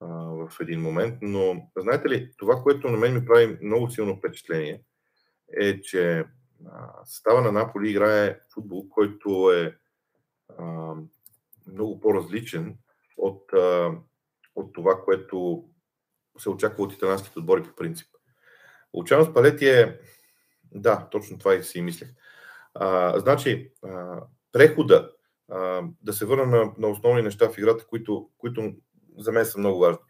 [0.00, 4.16] а, в един момент, но знаете ли, това, което на мен ми прави много силно
[4.16, 4.82] впечатление,
[5.56, 6.24] е, че
[7.04, 9.76] състава на Наполи играе футбол, който е
[10.58, 10.94] а,
[11.72, 12.78] много по-различен
[13.16, 13.92] от, а,
[14.54, 15.64] от това, което
[16.38, 18.08] се очаква от италянските отбори по принцип.
[18.94, 20.00] Лучано Спалети е...
[20.74, 22.08] Да, точно това и си мислех.
[22.74, 24.20] А, значи, а,
[24.52, 25.10] прехода,
[25.50, 28.74] а, да се върна на, на основни неща в играта, които, които
[29.18, 30.02] за мен са много важни.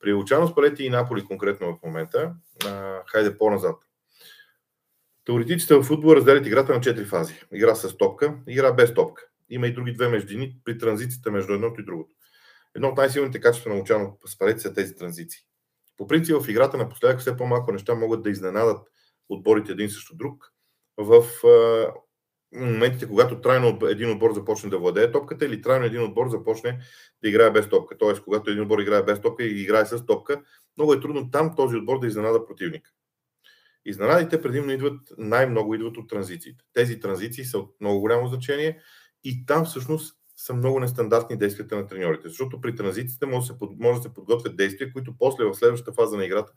[0.00, 2.34] При Лучано Спалети и Наполи конкретно в момента,
[2.66, 3.76] а, хайде по-назад.
[5.28, 7.34] Теоретиците в футбола разделят играта на 4 фази.
[7.52, 9.22] Игра с топка, игра без топка.
[9.50, 12.10] Има и други две междини при транзицията между едното и другото.
[12.74, 15.40] Едно от най-силните качества на Лучано Спалети са тези транзиции.
[15.96, 18.88] По принцип в играта напоследък все по-малко неща могат да изненадат
[19.28, 20.52] отборите един срещу друг.
[20.96, 21.24] В
[22.54, 26.78] моментите, когато трайно един отбор започне да владее топката или трайно един отбор започне
[27.22, 27.98] да играе без топка.
[27.98, 30.42] Тоест, когато един отбор играе без топка и играе с топка,
[30.76, 32.90] много е трудно там този отбор да изненада противника.
[33.88, 36.64] Изненадите предимно идват, най-много идват от транзициите.
[36.72, 38.80] Тези транзиции са от много голямо значение
[39.24, 43.58] и там всъщност са много нестандартни действията на треньорите, защото при транзициите може да се,
[43.78, 46.52] може да се подготвят действия, които после в следващата фаза на играта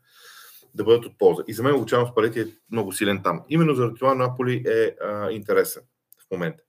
[0.73, 1.43] да бъдат от полза.
[1.47, 3.43] И за мен Лучано Спалети е много силен там.
[3.49, 5.83] Именно заради това Наполи е а, интересен
[6.27, 6.63] в момента.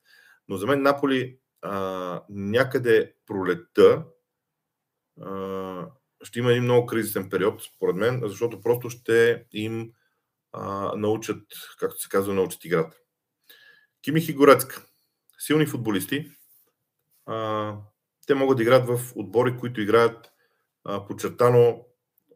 [0.49, 4.05] Но за мен Наполи а, някъде пролетта
[5.21, 5.87] а,
[6.23, 9.93] ще има един много кризисен период, според мен, защото просто ще им
[10.97, 11.43] научат,
[11.79, 12.97] както се казва, научат играта.
[14.03, 14.87] Кимих и.
[15.39, 16.31] Силни футболисти.
[17.27, 17.77] А,
[18.27, 20.33] те могат да играят в отбори, които играят
[20.85, 21.87] а, подчертано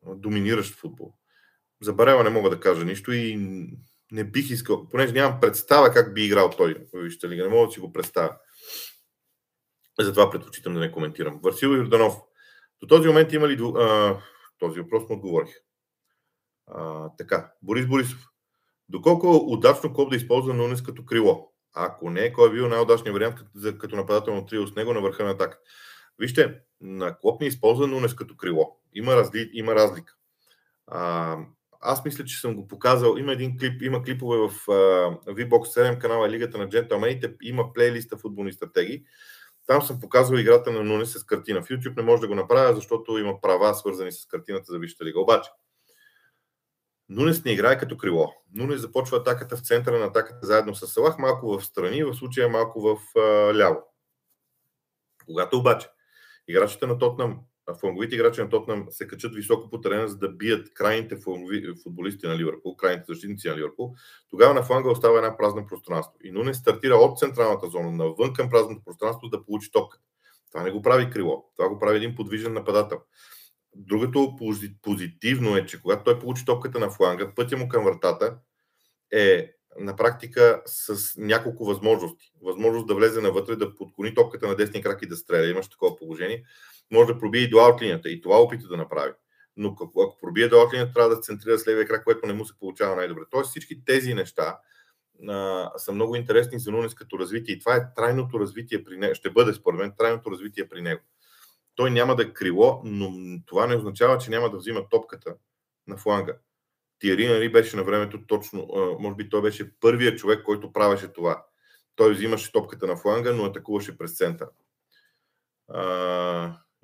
[0.07, 1.15] доминиращ футбол.
[1.83, 3.37] За Барева не мога да кажа нищо и
[4.13, 7.43] не бих искал, понеже нямам представа как би играл той в Висшата лига.
[7.43, 8.37] Не мога да си го представя.
[10.01, 11.41] Затова предпочитам да не коментирам.
[11.43, 12.15] Васил Йорданов.
[12.81, 13.73] До този момент има ли...
[13.77, 14.19] А,
[14.59, 15.55] този въпрос му отговорих.
[16.67, 18.29] А, така, Борис Борисов.
[18.89, 21.53] Доколко удачно Коп да използва Нунес като крило?
[21.75, 25.25] Ако не, кой е бил най-удачният вариант като, като нападателно трио с него на върха
[25.25, 25.59] на атака?
[26.19, 28.77] Вижте, на Клоп не използва Нунес като крило.
[28.95, 30.15] Има, разли, има разлика.
[30.87, 31.37] А,
[31.81, 33.17] аз мисля, че съм го показал.
[33.17, 38.17] Има един клип, има клипове в uh, VBOX 7 канала Лигата на джентълмените, има плейлиста
[38.17, 39.05] футболни стратегии.
[39.67, 41.63] Там съм показвал играта на Нунес с картина.
[41.63, 45.05] В YouTube не може да го направя, защото има права свързани с картината за Висшата
[45.05, 45.21] лига.
[45.21, 45.51] Обаче,
[47.09, 48.35] Нунес не играе като крило.
[48.55, 52.49] Нунес започва атаката в центъра на атаката заедно с Салах, малко в страни, в случая
[52.49, 53.83] малко в uh, ляво.
[55.27, 55.89] Когато обаче
[56.49, 57.41] играчите на Тотнам
[57.75, 61.17] фланговите играчи на Тотнам се качат високо по терена, за да бият крайните
[61.83, 63.95] футболисти на Ливърпул, крайните защитници на Ливърпул,
[64.31, 66.15] тогава на фланга остава една празна пространство.
[66.25, 70.05] И Нуне стартира от централната зона навън към празното пространство да получи топката.
[70.53, 71.45] Това не го прави крило.
[71.57, 72.99] Това го прави един подвижен нападател.
[73.79, 74.37] Другото
[74.83, 78.39] позитивно е, че когато той получи топката на фланга, пътя му към вратата
[79.13, 82.33] е на практика с няколко възможности.
[82.43, 85.47] Възможност да влезе навътре, да подклони топката на десния крак и да стреля.
[85.47, 86.45] Имаш такова положение
[86.91, 88.11] може да пробие и до аутлинията.
[88.11, 89.13] И това опита да направи.
[89.57, 92.45] Но ако пробие до аутлинията, трябва да се центрира с левия крак, което не му
[92.45, 93.23] се получава най-добре.
[93.31, 94.59] Тоест всички тези неща
[95.29, 97.55] а, са много интересни за Нунес като развитие.
[97.55, 99.15] И това е трайното развитие при него.
[99.15, 101.01] Ще бъде, според мен, трайното развитие при него.
[101.77, 103.13] Той няма да е крило, но
[103.47, 105.35] това не означава, че няма да взима топката
[105.87, 106.37] на фланга.
[106.99, 108.69] Тиери нали, беше на времето точно,
[109.01, 111.45] може би той беше първият човек, който правеше това.
[111.97, 114.51] Той взимаше топката на фланга, но атакуваше през центъра.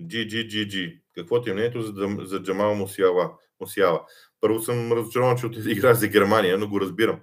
[0.01, 1.01] GGGG.
[1.15, 3.33] Какво ти е мнението за, за Джамал Мусиала?
[3.61, 4.07] Мусиала?
[4.41, 7.21] Първо съм разочарован, че игра за Германия, но го разбирам.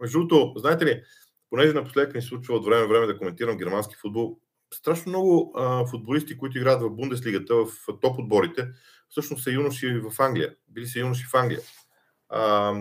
[0.00, 1.02] Между другото, знаете ли,
[1.50, 4.38] понеже напоследък ми случва от време време да коментирам германски футбол,
[4.76, 7.68] страшно много а, футболисти, които играят в Бундеслигата, в
[8.00, 8.68] топ отборите,
[9.08, 10.54] всъщност са юноши в Англия.
[10.68, 11.60] Били са юноши в Англия.
[12.28, 12.74] А,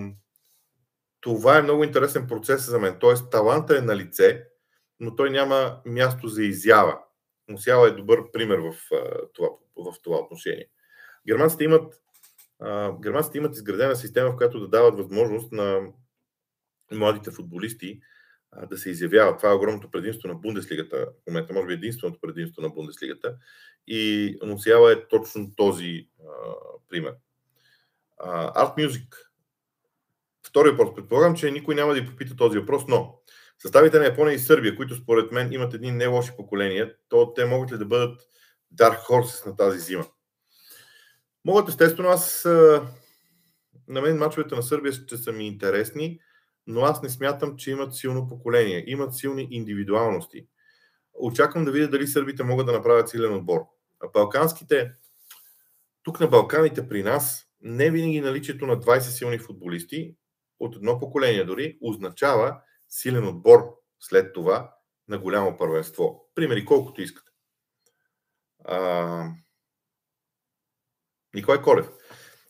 [1.22, 2.98] това е много интересен процес за мен.
[3.00, 4.44] Тоест, таланта е на лице,
[5.00, 7.00] но той няма място за изява.
[7.50, 8.76] Мусяла е добър пример в,
[9.34, 10.68] това, в това отношение.
[11.28, 12.02] Германците имат,
[13.04, 15.82] германците имат изградена система, в която да дават възможност на
[16.92, 18.02] младите футболисти
[18.70, 19.38] да се изявява.
[19.38, 20.98] Това е огромното предимство на Бундеслигата.
[20.98, 23.36] В момента може би единственото предимство на Бундеслигата.
[23.88, 26.54] И Мусиала е точно този а,
[26.90, 27.14] пример.
[28.56, 29.16] Арт Music.
[30.48, 30.96] Втори въпрос.
[30.96, 33.20] Предполагам, че никой няма да ви попита този въпрос, но
[33.60, 37.46] съставите на Япония и Сърбия, които според мен имат едни не лоши поколения, то те
[37.46, 38.22] могат ли да бъдат
[38.76, 40.06] Dark Horses на тази зима?
[41.46, 42.46] Могат естествено, аз
[43.88, 46.20] на мен мачовете на Сърбия ще са ми интересни,
[46.68, 48.84] но аз не смятам, че имат силно поколение.
[48.88, 50.48] Имат силни индивидуалности.
[51.14, 53.62] Очаквам да видя дали сърбите могат да направят силен отбор.
[54.00, 54.92] А балканските,
[56.04, 60.16] тук на Балканите при нас, не винаги наличието на 20 силни футболисти
[60.60, 64.76] от едно поколение дори означава силен отбор след това
[65.08, 66.30] на голямо първенство.
[66.36, 67.32] Примери колкото искате.
[68.66, 69.30] А...
[71.34, 71.90] Николай Колев.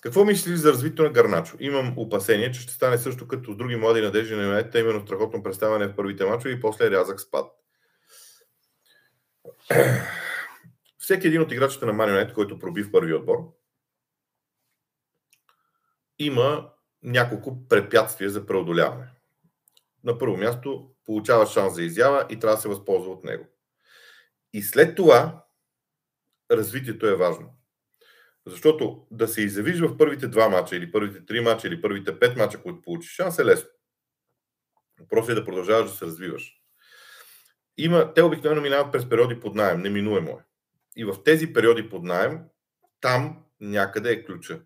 [0.03, 1.57] Какво мислиш за развитието на Гарначо?
[1.59, 5.43] Имам опасение, че ще стане също като с други млади надежди на Юнайтед, именно страхотно
[5.43, 7.51] представяне в първите мачове и после рязък спад.
[10.97, 13.37] Всеки един от играчите на Man който проби в първи отбор,
[16.19, 16.69] има
[17.03, 19.07] няколко препятствия за преодоляване.
[20.03, 23.45] На първо място получава шанс за изява и трябва да се възползва от него.
[24.53, 25.45] И след това
[26.51, 27.62] развитието е важно.
[28.45, 32.37] Защото да се изявиш в първите два мача, или първите три мача, или първите пет
[32.37, 33.69] мача, които получиш шанс, е лесно.
[35.09, 36.59] Просто е да продължаваш да се развиваш.
[37.77, 40.43] Има, те обикновено минават през периоди под найем, неминуемо е.
[40.95, 42.39] И в тези периоди под найем,
[43.01, 44.61] там някъде е ключа.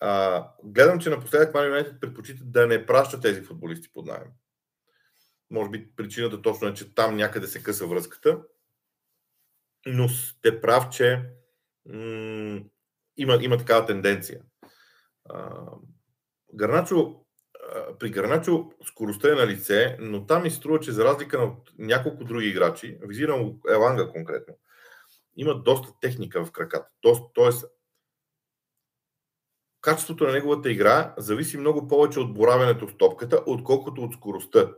[0.00, 4.28] А, гледам, че напоследък Man United предпочитат да не праща тези футболисти под найем.
[5.50, 8.42] Може би причината точно е, че там някъде се къса връзката.
[9.86, 11.22] Но сте прав, че
[13.16, 14.40] има, има такава тенденция.
[16.54, 17.24] Гарначо,
[17.98, 22.24] при Гарначо скоростта е на лице, но там ми струва, че за разлика от няколко
[22.24, 24.58] други играчи, визирам Еланга конкретно,
[25.36, 26.88] има доста техника в краката.
[27.34, 27.64] Тоест,
[29.80, 34.72] качеството на неговата игра зависи много повече от боравенето с топката, отколкото от скоростта.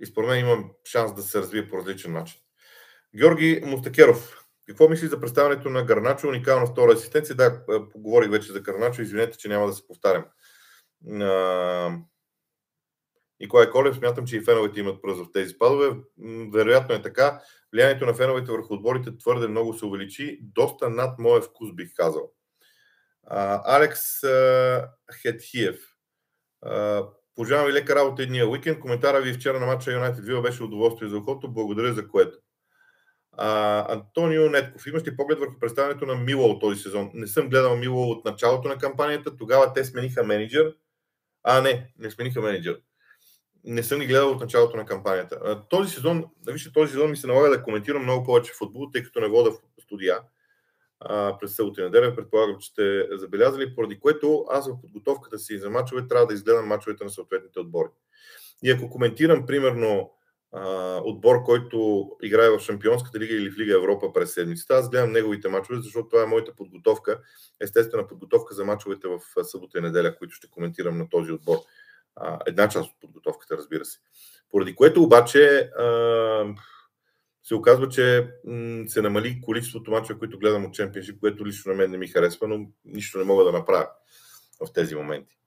[0.00, 2.40] И според мен имам шанс да се развие по различен начин.
[3.16, 4.43] Георги Мустакеров.
[4.68, 6.28] Какво мисли за представянето на Гарначо?
[6.28, 7.36] Уникална втора асистенция.
[7.36, 9.02] Да, поговорих вече за Гарначо.
[9.02, 10.24] Извинете, че няма да се повтарям.
[13.40, 15.96] Николай Колев, смятам, че и феновете имат пръз в тези спадове.
[16.52, 17.40] Вероятно е така.
[17.72, 20.38] Влиянието на феновете върху отборите твърде много се увеличи.
[20.42, 22.32] Доста над моя вкус, бих казал.
[23.64, 24.00] Алекс
[25.22, 25.80] Хетхиев.
[27.36, 28.80] Пожелавам ви лека работа едния уикенд.
[28.80, 31.52] Коментара ви вчера на матча Юнайтед Вила беше удоволствие за ухото.
[31.52, 32.38] Благодаря за което.
[33.36, 37.10] А, Антонио Нетков, имаш ли поглед върху представянето на Мило този сезон?
[37.14, 40.74] Не съм гледал Мило от началото на кампанията, тогава те смениха менеджер.
[41.42, 42.80] А, не, не смениха менеджер.
[43.64, 45.62] Не съм ги гледал от началото на кампанията.
[45.70, 49.20] Този сезон, вижте, този сезон ми се налага да коментирам много повече футбол, тъй като
[49.20, 50.18] не вода в студия
[51.00, 52.16] а, през събота и неделя.
[52.16, 56.66] Предполагам, че сте забелязали, поради което аз в подготовката си за мачове трябва да изгледам
[56.66, 57.88] мачовете на съответните отбори.
[58.62, 60.10] И ако коментирам, примерно,
[61.04, 64.74] отбор, който играе в Шампионската лига или в Лига Европа през седмицата.
[64.74, 67.20] Аз гледам неговите мачове, защото това е моята подготовка,
[67.60, 71.56] естествена подготовка за мачовете в събота и неделя, които ще коментирам на този отбор.
[72.46, 73.98] Една част от подготовката, разбира се.
[74.50, 75.70] Поради което обаче
[77.42, 78.30] се оказва, че
[78.86, 82.48] се намали количеството мачове, които гледам от Чемпионшип, което лично на мен не ми харесва,
[82.48, 83.88] но нищо не мога да направя
[84.66, 85.38] в тези моменти.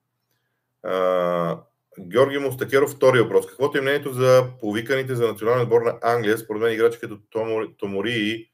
[1.99, 3.47] Георги Мустакеров, втори въпрос.
[3.47, 6.38] Каквото е мнението за повиканите за национален отбор на Англия?
[6.38, 7.19] Според мен играчи като
[7.77, 8.51] Томори и,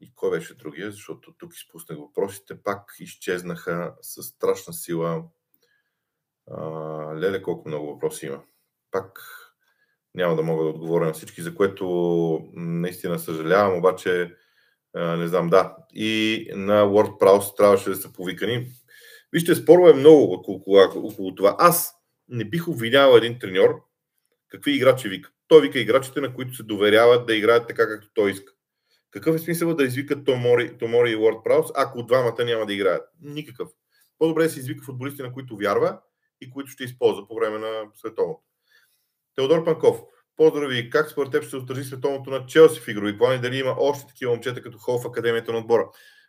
[0.00, 5.24] и кой беше другия, защото тук изпуснах въпросите, пак изчезнаха с страшна сила.
[6.50, 6.62] А,
[7.16, 8.42] леле, колко много въпроси има.
[8.90, 9.20] Пак
[10.14, 14.34] няма да мога да отговоря на всички, за което наистина съжалявам, обаче
[14.94, 15.76] не знам, да.
[15.94, 18.66] И на WordPress трябваше да са повикани.
[19.32, 20.60] Вижте, спорове много около,
[20.96, 21.56] около това.
[21.58, 21.93] Аз
[22.28, 23.84] не бих обвинявал един треньор
[24.48, 25.30] какви играчи вика.
[25.48, 28.52] Той вика играчите, на които се доверяват да играят така, както той иска.
[29.10, 33.08] Какъв е смисъл да извикат Томори, Томори и Уорд Праус, ако двамата няма да играят?
[33.20, 33.68] Никакъв.
[34.18, 36.00] По-добре да се извика футболисти, на които вярва
[36.40, 38.42] и които ще използва по време на световното.
[39.34, 40.00] Теодор Панков.
[40.36, 43.40] Поздрави, как според теб ще се отрази световното на Челси в игрови плани?
[43.40, 45.88] Дали има още такива момчета като Хол в Академията на отбора?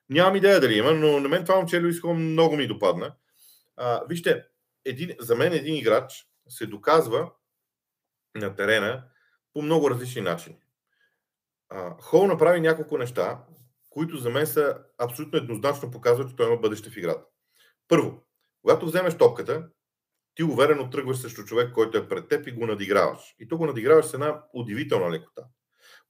[0.09, 3.13] Нямам идея дали има, но на мен това момче Луис Хол много ми допадна.
[3.77, 4.43] А, вижте,
[4.85, 7.31] един, за мен един играч се доказва
[8.35, 9.03] на терена
[9.53, 10.57] по много различни начини.
[11.69, 13.43] А, Хол направи няколко неща,
[13.89, 17.25] които за мен са абсолютно еднозначно показват, че той има бъдеще в играта.
[17.87, 18.23] Първо,
[18.61, 19.69] когато вземеш топката
[20.35, 23.35] ти уверено тръгваш срещу човек, който е пред теб и го надиграваш.
[23.39, 25.43] И то го надиграваш с една удивителна лекота.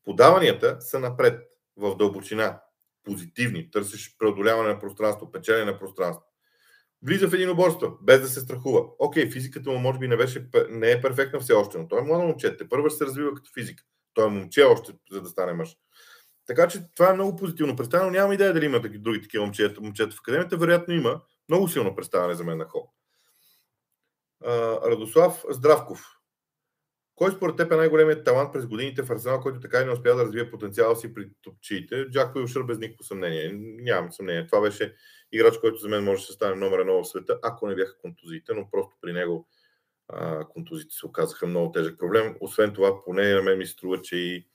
[0.03, 1.43] Подаванията са напред,
[1.77, 2.61] в дълбочина,
[3.03, 6.25] позитивни, търсиш преодоляване на пространство, печелене на пространство.
[7.05, 8.85] Влиза в един оборство, без да се страхува.
[8.99, 12.03] Окей, физиката му може би не, беше, не е перфектна все още, но той е
[12.03, 12.57] младо момче.
[12.57, 13.83] Те първо се развива като физика.
[14.13, 15.77] Той е момче още, за да стане мъж.
[16.47, 18.11] Така че това е много позитивно представено.
[18.11, 20.57] Нямам идея дали има други такива момчета, момчета в академията.
[20.57, 21.21] Вероятно има.
[21.49, 22.89] Много силно представяне за мен на хол.
[24.85, 26.14] Радослав Здравков.
[27.15, 30.15] Кой според теб е най-големият талант през годините в Арсенал, който така и не успя
[30.15, 32.05] да развие потенциала си при топчиите?
[32.11, 33.51] Джак Уилшър без никакво съмнение.
[33.53, 34.47] Нямам съмнение.
[34.47, 34.95] Това беше
[35.31, 38.53] играч, който за мен може да стане номер едно в света, ако не бяха контузиите,
[38.53, 39.47] но просто при него
[40.07, 42.35] а, контузиите се оказаха много тежък проблем.
[42.39, 44.47] Освен това, поне на мен ми струва, че и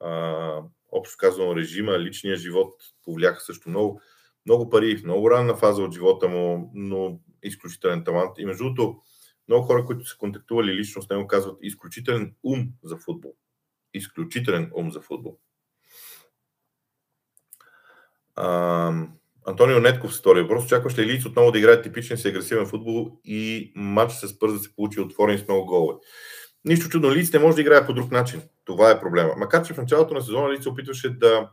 [0.00, 2.74] а, общо казано режима, личния живот
[3.04, 4.00] повлияха също много.
[4.46, 8.30] Много пари, много ранна фаза от живота му, но изключителен талант.
[8.38, 9.02] И между другото,
[9.48, 13.34] много хора, които са контактували лично с него, казват изключителен ум за футбол.
[13.94, 15.38] Изключителен ум за футбол.
[18.36, 19.06] А,
[19.46, 20.64] Антонио Нетков с втория въпрос.
[20.64, 24.58] Очакваш ли Лиц отново да играе типичен си агресивен футбол и матч с Пърз да
[24.58, 25.98] се получи отворен с много голове?
[26.64, 28.42] Нищо чудно, Лиц не може да играе по друг начин.
[28.64, 29.34] Това е проблема.
[29.36, 31.50] Макар, че в началото на сезона Лиц опитваше да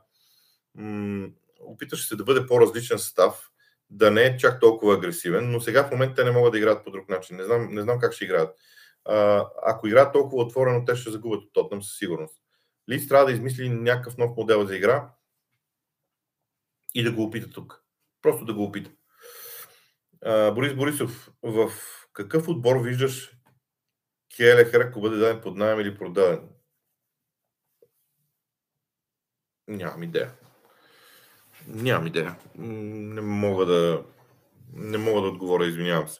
[0.76, 1.28] м-
[1.60, 3.52] опитваше се да бъде по-различен състав,
[3.96, 6.84] да не е чак толкова агресивен, но сега в момента те не могат да играят
[6.84, 7.38] по друг начин.
[7.38, 8.58] Не знам, не знам как ще играят.
[9.06, 12.36] А, ако играят толкова отворено, те ще загубят от Тотнам със сигурност.
[12.90, 15.14] Лиц трябва да измисли някакъв нов модел за игра
[16.94, 17.84] и да го опита тук.
[18.22, 18.92] Просто да го опита.
[20.22, 21.72] А, Борис Борисов, в
[22.14, 23.32] какъв отбор виждаш
[24.36, 26.50] Келехер, ако бъде даден под найем или продаден?
[29.68, 30.32] Нямам идея.
[31.68, 32.40] Нямам идея.
[32.56, 34.06] Не мога да,
[34.74, 36.20] не мога да отговоря, извинявам се.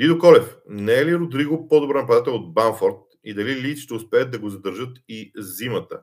[0.00, 4.30] Дидо Колев, не е ли Родриго по-добър нападател от Банфорд и дали Лид ще успеят
[4.30, 6.02] да го задържат и зимата?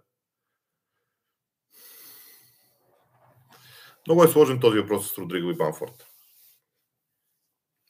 [4.08, 6.08] Много е сложен този въпрос с Родриго и Банфорд.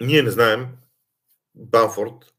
[0.02, 0.78] Ние не знаем
[1.56, 2.34] Банфорд,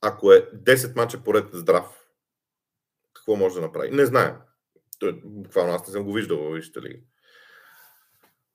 [0.00, 2.06] ако е 10 мача поред здрав,
[3.12, 3.90] какво може да направи.
[3.90, 4.36] Не знаем.
[4.98, 7.00] Той, буквално аз не съм го виждал във Висшата лига.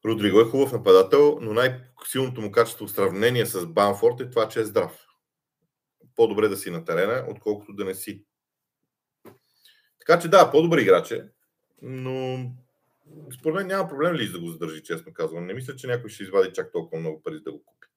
[0.06, 4.60] Родриго е хубав нападател, но най-силното му качество в сравнение с Банфорд е това, че
[4.60, 5.06] е здрав.
[6.16, 8.26] По-добре да си на терена, отколкото да не си.
[10.00, 11.30] Така че да, по-добър играч е,
[11.82, 12.40] но
[13.40, 15.46] според мен няма проблем ли да го задържи, честно казвам.
[15.46, 17.88] Не мисля, че някой ще извади чак толкова много пари да го купи.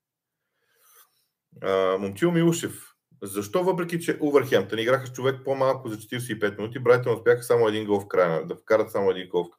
[1.99, 2.92] Момчил Милушев.
[3.23, 7.87] Защо въпреки, че Увърхемптън играха с човек по-малко за 45 минути, Брайтън успяха само един
[7.87, 9.51] гол в края, да вкарат само един гол.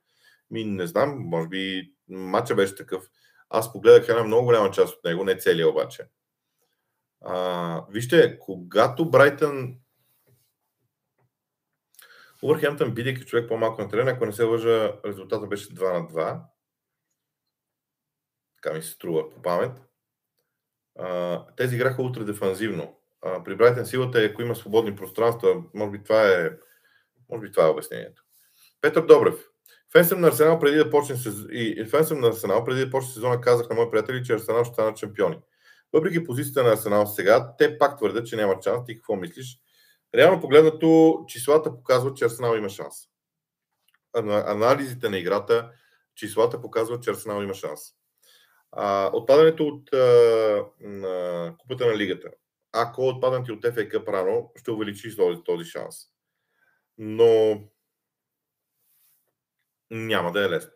[0.52, 3.10] Ми не знам, може би матча беше такъв.
[3.50, 6.08] Аз погледах една много голяма част от него, не целият обаче.
[7.22, 9.76] А, вижте, когато Брайтън
[12.42, 16.42] Увърхемптън, бидейки човек по-малко на терена, ако не се лъжа, резултата беше 2 на 2.
[18.56, 19.72] Така ми се струва по памет.
[21.00, 23.03] А, тези играха утре дефанзивно
[23.46, 26.50] при Брайтън силата е, ако има свободни пространства, може би това е,
[27.30, 28.24] може би това е обяснението.
[28.82, 29.48] Петър Добрев.
[29.92, 31.16] Фен съм на Арсенал преди да почне
[31.52, 34.64] и фен съм на Арсенал преди да почне сезона казах на мои приятели, че Арсенал
[34.64, 35.40] ще станат шампиони.
[35.94, 38.86] Въпреки позицията на Арсенал сега, те пак твърдят, че няма шанс.
[38.86, 39.58] Ти какво мислиш?
[40.16, 42.96] Реално погледнато, числата показват, че Арсенал има шанс.
[44.14, 45.70] Анализите на играта,
[46.16, 47.80] числата показват, че Арсенал има шанс.
[48.72, 52.30] А, отпадането от а, на купата на лигата,
[52.74, 55.96] ако отпаднати от FA Cup рано, ще увеличи този, този шанс.
[56.98, 57.64] Но
[59.92, 60.72] няма да е лесно.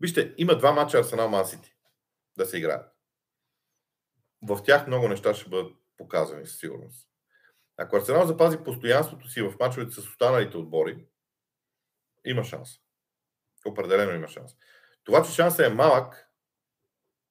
[0.00, 1.74] Вижте, има два мача Арсенал Масити
[2.36, 2.92] да се играят.
[4.42, 7.08] В тях много неща ще бъдат показани със сигурност.
[7.76, 11.06] Ако Арсенал запази постоянството си в мачовете с останалите отбори,
[12.24, 12.70] има шанс.
[13.66, 14.52] Определено има шанс.
[15.04, 16.30] Това, че шансът е малък,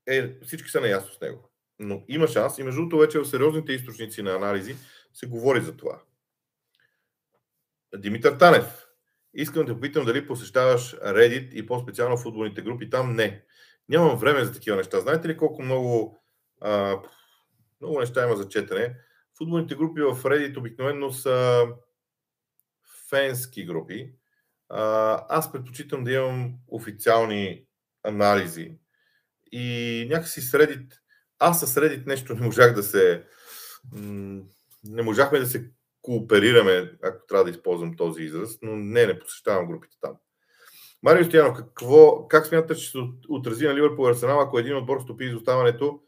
[0.07, 3.73] е, всички са наясно с него но има шанс и между другото вече в сериозните
[3.73, 4.75] източници на анализи
[5.13, 6.01] се говори за това.
[7.95, 8.85] Димитър Танев.
[9.33, 12.89] Искам да попитам дали посещаваш Reddit и по-специално футболните групи.
[12.89, 13.43] Там не.
[13.89, 14.99] Нямам време за такива неща.
[14.99, 16.19] Знаете ли колко много,
[16.61, 16.99] а,
[17.81, 18.95] много неща има за четене?
[19.37, 21.67] Футболните групи в Reddit обикновено са
[23.09, 24.13] фенски групи.
[24.69, 27.65] А, аз предпочитам да имам официални
[28.03, 28.77] анализи.
[29.51, 31.04] И някакси с Reddit
[31.49, 33.23] аз с Reddit нещо не можах да се...
[34.83, 35.71] Не можахме да се
[36.01, 40.13] кооперираме, ако трябва да използвам този израз, но не, не посещавам групите там.
[41.03, 42.97] Марио Стоянов, какво, как смятате, че се
[43.29, 46.01] отрази на Ливърпул Арсенал, ако един отбор стопи изоставането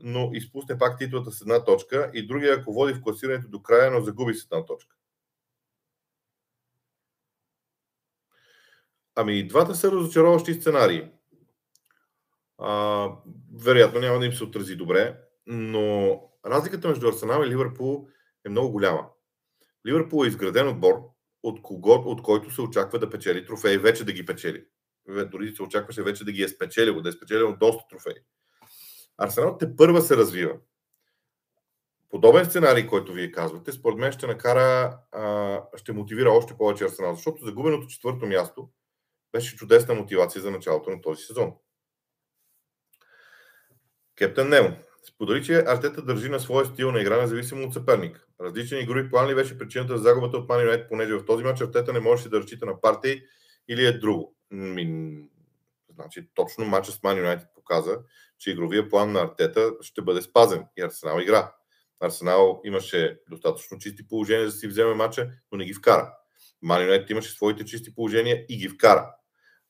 [0.00, 3.90] но изпусне пак титлата с една точка и другия, ако води в класирането до края,
[3.90, 4.96] но загуби с една точка.
[9.14, 11.10] Ами, двата са разочароващи сценарии.
[13.64, 18.08] Вероятно няма да им се отрази добре, но разликата между Арсенал и Ливърпул
[18.46, 19.08] е много голяма.
[19.86, 20.94] Ливърпул е изграден отбор,
[21.42, 24.64] от, кого, от който се очаква да печели трофеи, вече да ги печели.
[25.30, 28.22] Дори се очакваше вече да ги е спечелил, да е спечелил доста трофеи.
[29.18, 30.54] Арсенал те първа се развива.
[32.10, 34.98] Подобен сценарий, който вие казвате, според мен ще накара,
[35.76, 38.68] ще мотивира още повече Арсенал, защото загубеното четвърто място
[39.32, 41.52] беше чудесна мотивация за началото на този сезон.
[44.18, 44.76] Кептен Немо.
[45.04, 48.26] Сподели, че Артета държи на своя стил на игра, независимо от съперник.
[48.40, 51.60] Различен игрови план ли беше причината за загубата от Man United, понеже в този матч
[51.60, 53.22] Артета не можеше да разчита на партии
[53.68, 54.36] или е друго?
[54.50, 55.14] Ми,
[55.94, 57.98] значи, точно матчът с Man United показа,
[58.38, 61.52] че игровия план на Артета ще бъде спазен и Арсенал игра.
[62.00, 66.14] Арсенал имаше достатъчно чисти положения за да си вземе матча, но не ги вкара.
[66.64, 69.14] Man United имаше своите чисти положения и ги вкара.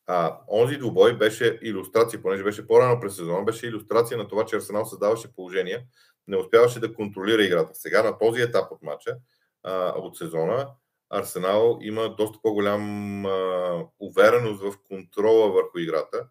[0.07, 4.57] А, онзи двубой беше иллюстрация, понеже беше по-рано през сезона, беше иллюстрация на това, че
[4.57, 5.87] Арсенал създаваше положение,
[6.29, 7.71] не успяваше да контролира играта.
[7.75, 9.17] Сега на този етап от матча,
[9.63, 10.69] а, от сезона,
[11.11, 16.27] Арсенал има доста по-голям а, увереност в контрола върху играта,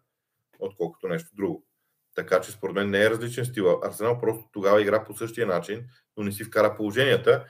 [0.58, 1.66] отколкото нещо друго.
[2.14, 3.80] Така че според мен не е различен стил.
[3.82, 5.84] Арсенал просто тогава игра по същия начин,
[6.16, 7.44] но не си вкара положенията.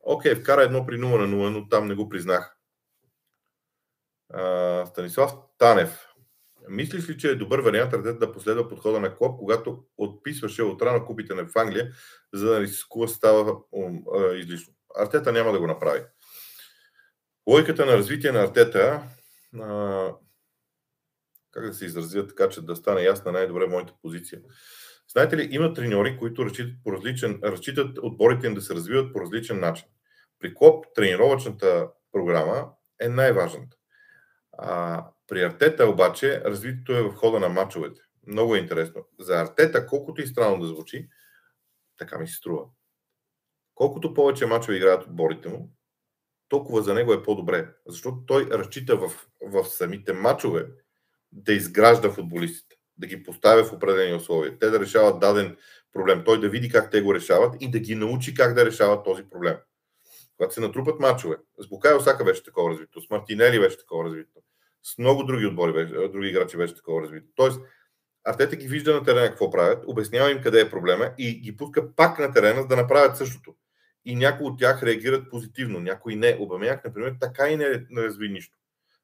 [0.00, 2.55] Окей, вкара едно при 0 на 0, но там не го признах.
[4.86, 6.06] Станислав Танев.
[6.68, 10.82] Мислиш ли, че е добър вариант Артета да последва подхода на Клоп, когато отписваше от
[10.82, 11.92] рано купите на в Англия,
[12.32, 13.56] за да рискува става
[14.34, 14.74] излишно?
[14.98, 16.02] Артета няма да го направи.
[17.48, 19.02] Лойката на развитие на Артета,
[19.60, 20.12] а,
[21.50, 24.40] как да се изразя така, че да стане ясна най-добре моята позиция.
[25.12, 29.20] Знаете ли, има треньори, които разчитат, по различен, разчитат отборите им да се развиват по
[29.20, 29.86] различен начин.
[30.38, 32.68] При Клоп тренировъчната програма
[33.00, 33.76] е най-важната.
[34.58, 38.00] А, при Артета обаче развитието е в хода на мачовете.
[38.26, 39.06] Много е интересно.
[39.20, 41.08] За Артета, колкото и странно да звучи,
[41.98, 42.64] така ми се струва.
[43.74, 45.70] Колкото повече мачове играят отборите му,
[46.48, 47.68] толкова за него е по-добре.
[47.86, 50.66] Защото той разчита в, в самите мачове
[51.32, 54.58] да изгражда футболистите, да ги поставя в определени условия.
[54.58, 55.56] Те да решават даден
[55.92, 56.22] проблем.
[56.24, 59.22] Той да види как те го решават и да ги научи как да решават този
[59.30, 59.56] проблем.
[60.36, 61.36] Когато се натрупат мачове.
[61.58, 64.40] С Букай Осака беше такова развито, с Мартинели беше такова развито
[64.86, 67.26] с много други отбори, други играчи беше такова развито.
[67.34, 67.60] Тоест,
[68.24, 71.94] Артета ги вижда на терена какво правят, обяснява им къде е проблема и ги пуска
[71.94, 73.54] пак на терена, за да направят същото.
[74.04, 76.36] И някои от тях реагират позитивно, някои не.
[76.40, 78.56] Обамяк, например, така и не, разви нищо.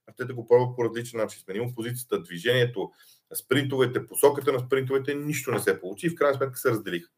[0.07, 1.41] Артета го пробва по различен начин.
[1.41, 2.93] Сменил позицията, движението,
[3.35, 7.11] спринтовете, посоката на спринтовете, нищо не се получи и в крайна сметка се разделиха.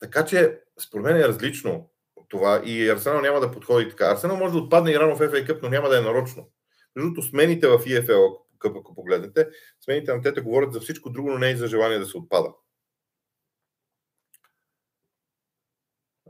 [0.00, 1.90] Така че, според мен е различно
[2.28, 4.10] това и Арсенал няма да подходи така.
[4.10, 6.48] Арсенал може да отпадне и рано в FA Cup, но няма да е нарочно.
[6.96, 9.48] Между смените в EFL, ако погледнете,
[9.80, 12.52] смените на тета говорят за всичко друго, но не и за желание да се отпада.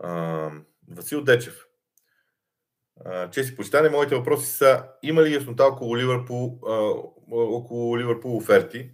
[0.01, 0.51] А,
[0.89, 1.67] Васил Дечев.
[3.33, 6.59] Чеси почитане, моите въпроси са има ли яснота около Ливърпул,
[7.31, 8.91] около Ливърпул оферти?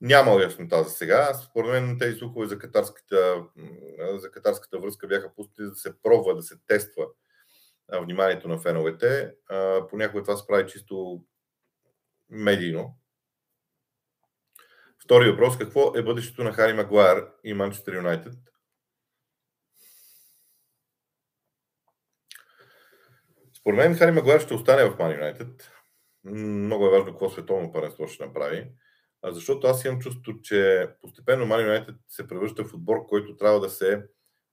[0.00, 1.34] Няма яснота за сега.
[1.34, 3.44] Според мен тези слухове за катарската,
[4.14, 7.06] за катарската връзка бяха пустени да се пробва, да се тества
[7.92, 9.34] вниманието на феновете.
[9.90, 11.24] Понякога това се прави чисто
[12.30, 12.96] медийно.
[15.04, 15.58] Втори въпрос.
[15.58, 18.34] Какво е бъдещето на Хари Магуайер и Манчестър Юнайтед?
[23.60, 25.70] Според мен Хари Магуайер ще остане в Ман Юнайтед.
[26.24, 28.72] Много е важно какво световно паренство ще направи.
[29.24, 33.70] Защото аз имам чувство, че постепенно Ман Юнайтед се превръща в отбор, който трябва да
[33.70, 34.02] се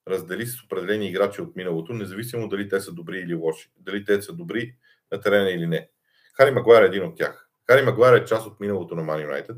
[0.09, 4.21] раздели с определени играчи от миналото, независимо дали те са добри или лоши, дали те
[4.21, 4.75] са добри
[5.11, 5.89] на терена или не.
[6.33, 7.49] Хари Магуайер е един от тях.
[7.69, 9.57] Хари Магуайер е част от миналото на Ман Юнайтед,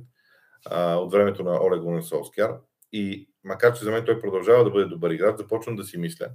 [0.71, 2.51] от времето на Олег Солскияр
[2.91, 6.29] и макар, че за мен той продължава да бъде добър играч, започвам да си мисля,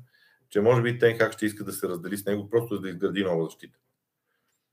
[0.50, 3.24] че може би Тенхак ще иска да се раздели с него, просто за да изгради
[3.24, 3.78] нова защита.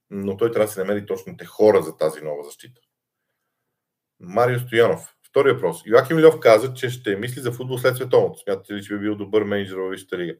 [0.10, 2.82] Но той трябва да се намери точните хора за тази нова защита.
[4.20, 5.16] Марио Стоянов.
[5.32, 5.82] Втори въпрос.
[5.86, 8.40] Йоаким Льов каза, че ще мисли за футбол след световното.
[8.40, 10.36] Смятате ли, че би бил добър менеджер във Висшата лига?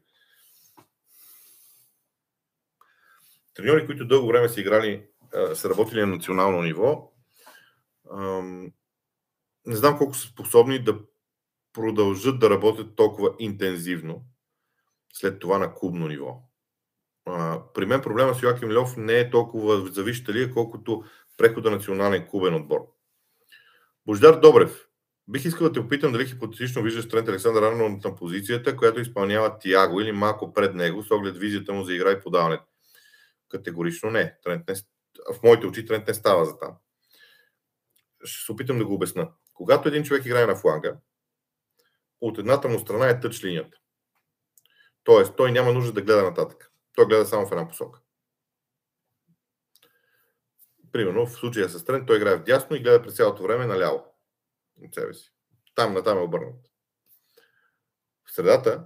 [3.54, 5.06] Треньори, които дълго време са играли,
[5.54, 7.12] са работили на национално ниво,
[9.66, 10.98] не знам колко са способни да
[11.72, 14.24] продължат да работят толкова интензивно
[15.12, 16.42] след това на клубно ниво.
[17.74, 21.04] При мен проблема с Йоаким Льов не е толкова за Висшата лига, колкото
[21.36, 22.80] прехода национален клубен отбор.
[24.06, 24.88] Бождар Добрев.
[25.28, 29.58] Бих искал да те опитам дали хипотетично виждаш Трент Александър Арнолд на позицията, която изпълнява
[29.58, 32.64] Тиаго или малко пред него, с оглед визията му за игра и подаването.
[33.48, 34.36] Категорично не.
[34.44, 34.74] Трент не.
[35.34, 36.76] В моите очи Трент не става за там.
[38.24, 39.30] Ще се опитам да го обясна.
[39.54, 40.96] Когато един човек играе на фланга,
[42.20, 43.78] от едната му страна е тъч линията.
[45.04, 46.72] Тоест, той няма нужда да гледа нататък.
[46.94, 48.01] Той гледа само в една посока.
[50.92, 54.04] Примерно, в случая с Трент, той играе в дясно и гледа през цялото време наляво
[54.84, 55.32] от себе си.
[55.74, 56.54] Там на там е обърнат.
[58.24, 58.84] В средата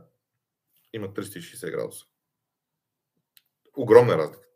[0.93, 2.05] има 360 градуса.
[3.77, 4.47] Огромна е разлика.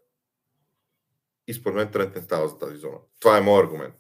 [1.47, 2.99] И според мен Трент не става за тази зона.
[3.21, 3.95] Това е моят аргумент.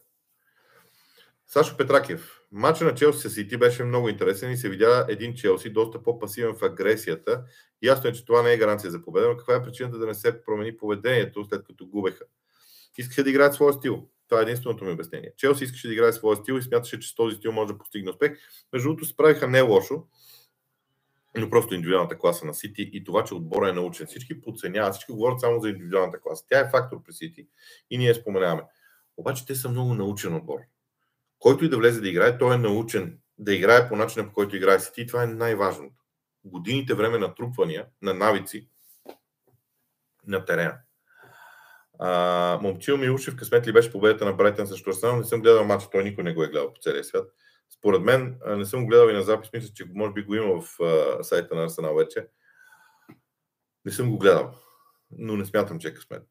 [1.47, 2.41] Сашо Петракев.
[2.53, 6.55] Матча на Челси с Сити беше много интересен и се видя един Челси доста по-пасивен
[6.55, 7.45] в агресията.
[7.83, 10.15] Ясно е, че това не е гаранция за победа, но каква е причината да не
[10.15, 12.25] се промени поведението след като губеха?
[13.01, 14.09] Искаха да играят своя стил.
[14.29, 15.33] Това е единственото ми обяснение.
[15.37, 18.11] Челси искаше да играе своя стил и смяташе, че с този стил може да постигне
[18.11, 18.39] успех.
[18.73, 20.07] Между другото, справиха не лошо,
[21.37, 24.07] но просто индивидуалната класа на Сити и това, че отбора е научен.
[24.07, 26.45] Всички подценяват, всички говорят само за индивидуалната класа.
[26.49, 27.47] Тя е фактор при Сити
[27.91, 28.63] и ние споменаваме.
[29.17, 30.59] Обаче те са много научен отбор.
[31.39, 34.57] Който и да влезе да играе, той е научен да играе по начина, по който
[34.57, 35.07] играе Сити.
[35.07, 35.95] Това е най-важното.
[36.45, 38.69] Годините време на трупвания, на навици
[40.27, 40.79] на терена.
[42.03, 45.17] А, Момчил Милушев, късмет ли беше победата на Брайтън срещу Арсенал?
[45.17, 47.29] Не съм гледал матча, той никой не го е гледал по целия свят.
[47.79, 50.61] Според мен, не съм го гледал и на запис, мисля, че може би го има
[50.61, 50.79] в
[51.25, 52.27] сайта на Арсенал вече.
[53.85, 54.55] Не съм го гледал,
[55.11, 56.23] но не смятам, че е късмет.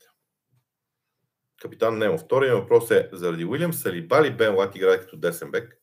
[1.62, 2.18] Капитан Немо.
[2.18, 5.78] Втория въпрос е, заради Уилям Салиба ли Бен Лак играе като десен бек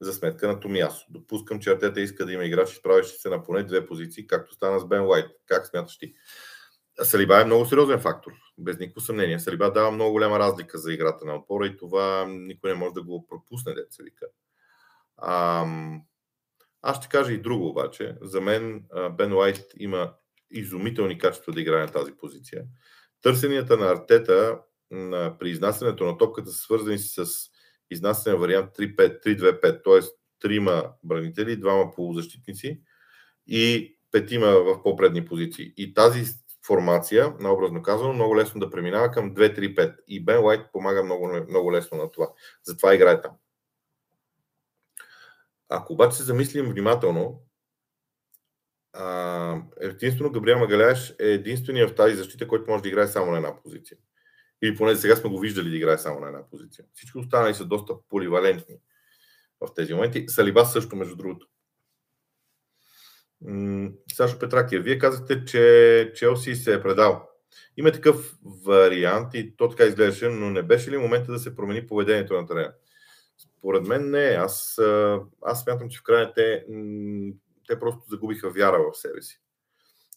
[0.00, 1.06] за сметка на Томиасо?
[1.10, 4.80] Допускам, че Артета иска да има играч, изправящи се на поне две позиции, както стана
[4.80, 5.26] с Бен Лайт.
[5.46, 6.14] Как смяташ ти?
[7.02, 9.40] Салиба е много сериозен фактор, без никакво съмнение.
[9.40, 13.02] Салиба дава много голяма разлика за играта на отбора и това никой не може да
[13.02, 14.26] го пропусне, деца вика.
[16.82, 18.16] Аз ще кажа и друго обаче.
[18.22, 20.12] За мен Бен Уайт има
[20.50, 22.64] изумителни качества да играе на тази позиция.
[23.22, 27.26] Търсенията на Артета на, при изнасянето на топката са свързани с
[27.90, 30.08] изнасяне вариант 3-2-5, т.е.
[30.40, 32.80] трима бранители, двама полузащитници
[33.46, 35.72] и петима в по-предни позиции.
[35.76, 36.24] И тази
[36.66, 39.96] формация, наобразно казано, много лесно да преминава към 2-3-5.
[40.08, 42.32] И Бен Лайт помага много, много лесно на това.
[42.62, 43.32] Затова играе там.
[45.68, 47.42] Ако обаче се замислим внимателно,
[49.80, 53.62] единствено Габриел Магаляш е единствения в тази защита, който може да играе само на една
[53.62, 53.98] позиция.
[54.62, 56.84] Или поне сега сме го виждали да играе само на една позиция.
[56.94, 58.74] Всички останали са доста поливалентни
[59.60, 60.24] в тези моменти.
[60.28, 61.48] Салиба също, между другото.
[64.12, 67.28] Сашо Петракия, вие казахте, че Челси се е предал.
[67.76, 68.34] Има такъв
[68.64, 72.46] вариант и то така изглеждаше, но не беше ли момента да се промени поведението на
[72.46, 72.72] терена?
[73.58, 74.24] Според мен не.
[74.24, 74.80] Аз,
[75.42, 76.64] аз смятам, че в крайна те,
[77.68, 79.40] те просто загубиха вяра в себе си.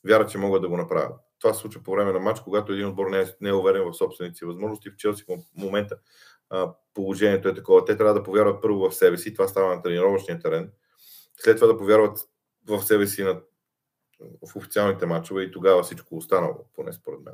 [0.07, 1.19] Вяра, че могат да го направят.
[1.39, 3.91] Това се случва по време на матч, когато един отбор не е, не е уверен
[3.91, 4.89] в собствените си възможности.
[4.89, 5.97] В Челси в момента
[6.93, 7.85] положението е такова.
[7.85, 9.33] Те трябва да повярват първо в себе си.
[9.33, 10.71] Това става на тренировъчния терен.
[11.37, 12.19] След това да повярват
[12.69, 13.41] в себе си на,
[14.19, 17.33] в официалните матчове и тогава всичко останало, поне според мен.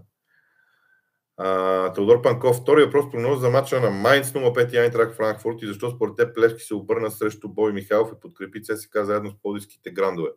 [1.38, 5.68] А, Теодор Панков, втори въпрос прогноз за матча на Майнц 05 и Айнтрак Франкфурт и
[5.68, 9.92] защо според теб Плешки се обърна срещу Бой Михайлов и подкрепи ЦСК заедно с подиските
[9.92, 10.30] грандове.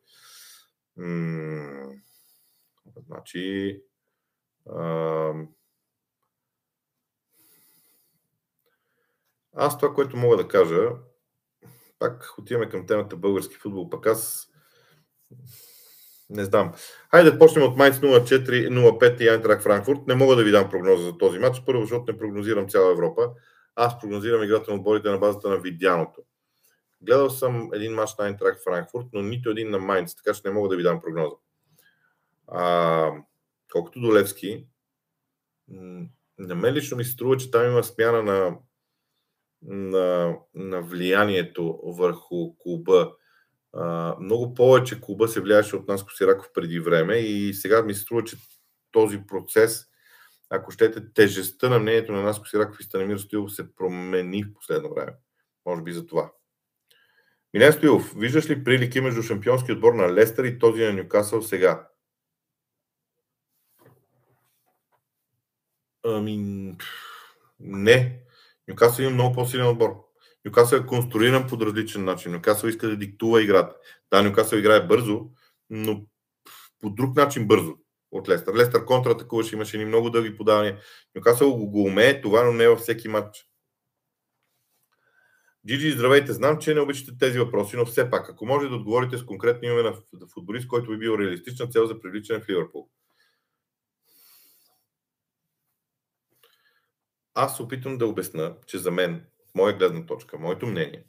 [0.97, 1.93] М-
[3.07, 3.81] значи
[4.71, 5.33] а,
[9.57, 10.91] аз това, което мога да кажа,
[11.99, 14.51] пак отиваме към темата български футбол, пък аз
[16.31, 16.73] не знам.
[17.11, 20.07] Хайде почнем от Майнц 04-05 и Айнтрак Франкфурт.
[20.07, 21.63] Не мога да ви дам прогноза за този матч.
[21.67, 23.31] Първо, защото не прогнозирам цяла Европа.
[23.75, 26.23] Аз прогнозирам играта на отборите на базата на видяното.
[27.01, 30.51] Гледал съм един матч на Айнтрак Франкфурт, но нито един на Майнц, така че не
[30.51, 31.37] мога да ви дам прогноза.
[32.49, 33.13] А,
[33.73, 34.67] колкото до Левски,
[36.39, 38.57] на мен лично ми се струва, че там има смяна на,
[39.63, 43.13] на, на влиянието върху клуба
[44.21, 48.25] много повече клуба се влияеше от нас Косираков преди време и сега ми се струва,
[48.25, 48.37] че
[48.91, 49.87] този процес,
[50.51, 54.95] ако щете, тежестта на мнението на нас Косираков и Станемир Стоилов се промени в последно
[54.95, 55.13] време.
[55.67, 56.33] Може би за това.
[57.55, 61.89] Милен Стоилов, виждаш ли прилики между шампионски отбор на Лестър и този на Нюкасъл сега?
[66.03, 66.77] Ами,
[67.61, 68.21] не.
[68.69, 70.08] Нюкасъл има много по-силен отбор.
[70.49, 72.33] Нюкасъл е конструиран по различен начин.
[72.33, 73.77] Нюкасъл иска да диктува играта.
[74.11, 75.31] Да, Нюкасъл играе бързо,
[75.71, 76.07] но
[76.81, 77.75] по друг начин бързо
[78.11, 78.55] от Лестър.
[78.55, 80.81] Лестър контратакуваше, имаше ни много дълги подавания.
[81.15, 83.49] Нюкасъл го, го умее това, но не във всеки матч.
[85.69, 86.33] Джиджи, здравейте.
[86.33, 89.69] Знам, че не обичате тези въпроси, но все пак, ако може да отговорите с конкретни
[89.69, 89.95] име на
[90.35, 92.89] футболист, който би бил реалистична цел за привличане в Ливърпул.
[97.35, 101.05] Аз опитвам да обясна, че за мен, моя гледна точка, моето мнение,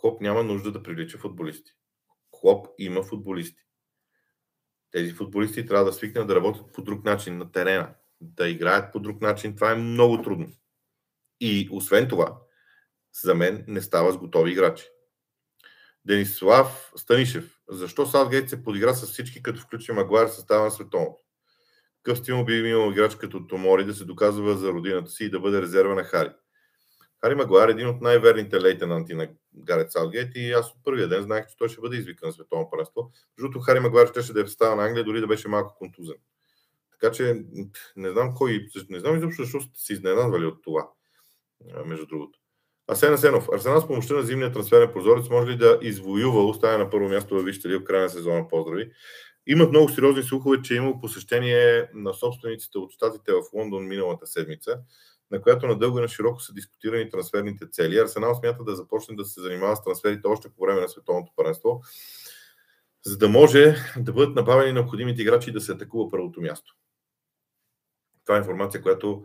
[0.00, 1.72] Клоп няма нужда да привлича футболисти.
[2.30, 3.62] Клоп има футболисти.
[4.90, 9.00] Тези футболисти трябва да свикнат да работят по друг начин на терена, да играят по
[9.00, 9.56] друг начин.
[9.56, 10.52] Това е много трудно.
[11.40, 12.38] И освен това,
[13.22, 14.84] за мен не става с готови играчи.
[16.04, 17.60] Денислав Станишев.
[17.68, 21.22] Защо Саутгейт се подигра с всички, като включи Магуайр в състава на световното?
[22.02, 25.40] Какъв стимул би имал играч като Томори да се доказва за родината си и да
[25.40, 26.30] бъде резерва на Хари?
[27.20, 31.22] Хари Магуайр е един от най-верните лейтенанти на Гарет Саутгейт и аз от първия ден
[31.22, 33.10] знаех, че той ще бъде извикан на световно първенство.
[33.38, 36.16] Защото Хари Магуайр ще да е става на Англия, дори да беше малко контузен.
[36.92, 37.44] Така че
[37.96, 40.88] не знам кой, не знам изобщо защо сте се изненадвали от това,
[41.86, 42.38] между другото.
[42.90, 43.48] Асен Асенов.
[43.52, 47.34] Арсенал с помощта на зимния трансферен прозорец може ли да извоюва, оставя на първо място
[47.34, 48.48] във Вижте в края на сезона?
[48.48, 48.90] Поздрави.
[49.46, 54.26] Имат много сериозни слухове, че е имало посещение на собствениците от щатите в Лондон миналата
[54.26, 54.78] седмица,
[55.30, 57.98] на която надълго и на широко са дискутирани трансферните цели.
[57.98, 61.82] Арсенал смята да започне да се занимава с трансферите още по време на световното паренство,
[63.06, 66.76] за да може да бъдат набавени необходимите играчи да се атакува първото място.
[68.24, 69.24] Това е информация, която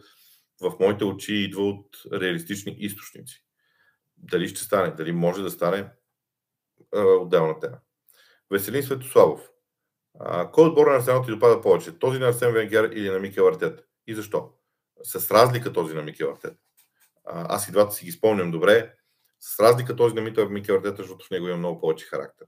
[0.62, 3.44] в моите очи идва от реалистични източници.
[4.18, 5.90] Дали ще стане, дали може да стане
[6.94, 7.78] отделна тема.
[8.52, 9.50] Веселин Светославов.
[10.20, 12.00] А, кой отбор на Арсенал ти допада повече?
[12.00, 13.88] Този на Арсен Венгер или на Микел Артет?
[14.08, 14.50] И защо?
[15.04, 16.58] С разлика този на Микел Артет.
[17.26, 18.94] А, аз и двата си ги спомням добре.
[19.40, 22.48] С разлика този на Микел Артет, защото в него има много повече характер.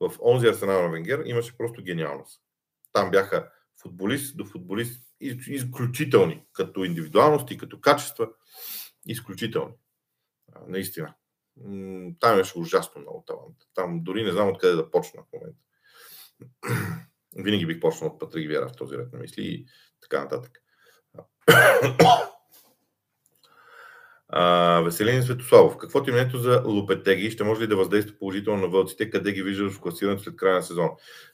[0.00, 2.42] В онзи Арсенал на Венгер имаше просто гениалност.
[2.92, 3.50] Там бяха
[3.82, 8.28] футболист до футболист изключителни, като индивидуалности, като качества,
[9.06, 9.74] изключителни.
[10.66, 11.14] Наистина.
[12.20, 13.56] Там имаше ужасно много талант.
[13.74, 15.58] Там дори не знам откъде да почна в момента.
[17.36, 19.66] Винаги бих почнал от Патрик Вера в този ред на мисли и
[20.00, 20.62] така нататък.
[24.34, 25.76] А, Веселин Светославов.
[25.76, 27.30] Какво ти мнението за Лупетеги?
[27.30, 29.10] Ще може ли да въздейства положително на вълците?
[29.10, 30.90] Къде ги виждаш в класирането след края на сезона?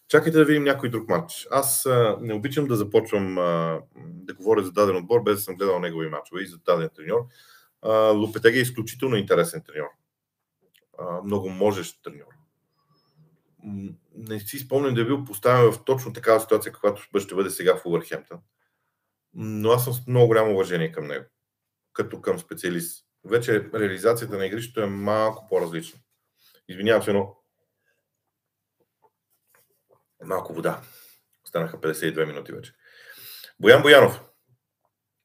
[0.08, 1.46] Чакайте да видим някой друг матч.
[1.50, 5.56] Аз а, не обичам да започвам а, да говоря за даден отбор, без да съм
[5.56, 7.20] гледал негови матчове и за даден треньор.
[8.14, 9.88] Лупетеги е изключително интересен треньор.
[10.98, 12.32] А, много можещ треньор.
[14.16, 17.76] Не си спомням да е бил поставен в точно такава ситуация, каквато ще бъде сега
[17.76, 18.38] в Увърхемптън.
[19.34, 21.24] Но аз съм с много голямо уважение към него
[21.98, 23.04] като към специалист.
[23.24, 26.00] Вече реализацията на игрището е малко по-различна.
[26.68, 27.36] Извинявам се, но
[30.24, 30.82] малко вода.
[31.48, 32.72] Станаха 52 минути вече.
[33.60, 34.20] Боян Боянов.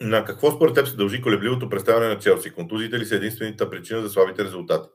[0.02, 2.54] На какво според теб се дължи колебливото представяне на Челси?
[2.54, 4.90] Контузиите ли са единствената причина за слабите резултати?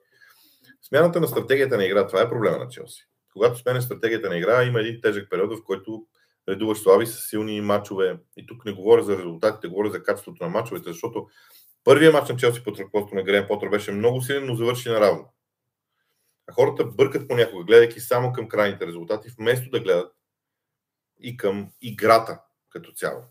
[0.82, 3.02] Смяната на стратегията на игра, това е проблема на Челси.
[3.32, 6.06] Когато сменя стратегията на игра, има един тежък период, в който
[6.48, 8.18] редуваш слаби с силни матчове.
[8.36, 11.28] И тук не говоря за резултатите, говоря за качеството на матчовете, защото
[11.88, 15.32] Първият мач на Челси под ръководството на Грен Потър беше много силен, но завърши наравно.
[16.46, 20.12] А хората бъркат понякога, гледайки само към крайните резултати, вместо да гледат
[21.20, 22.40] и към играта
[22.70, 23.22] като цяло.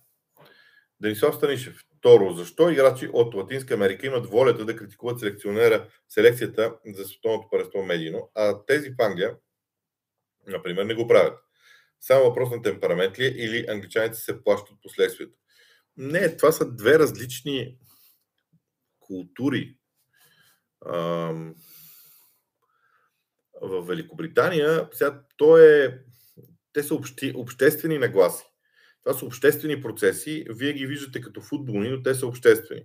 [1.00, 1.84] Денисов Станишев.
[1.98, 7.84] Второ, защо играчи от Латинска Америка имат волята да критикуват селекционера, селекцията за световното паренство
[7.84, 9.36] медийно, а тези в Англия,
[10.48, 11.40] например, не го правят?
[12.02, 15.38] Само въпрос на темперамент ли е или англичаните се плащат от последствието?
[15.98, 17.78] Не, това са две различни
[19.00, 19.78] култури.
[23.62, 26.04] В Великобритания, сега то е,
[26.74, 28.46] те са общи, обществени нагласи.
[29.04, 30.46] Това са обществени процеси.
[30.50, 32.82] Вие ги виждате като футболни, но те са обществени.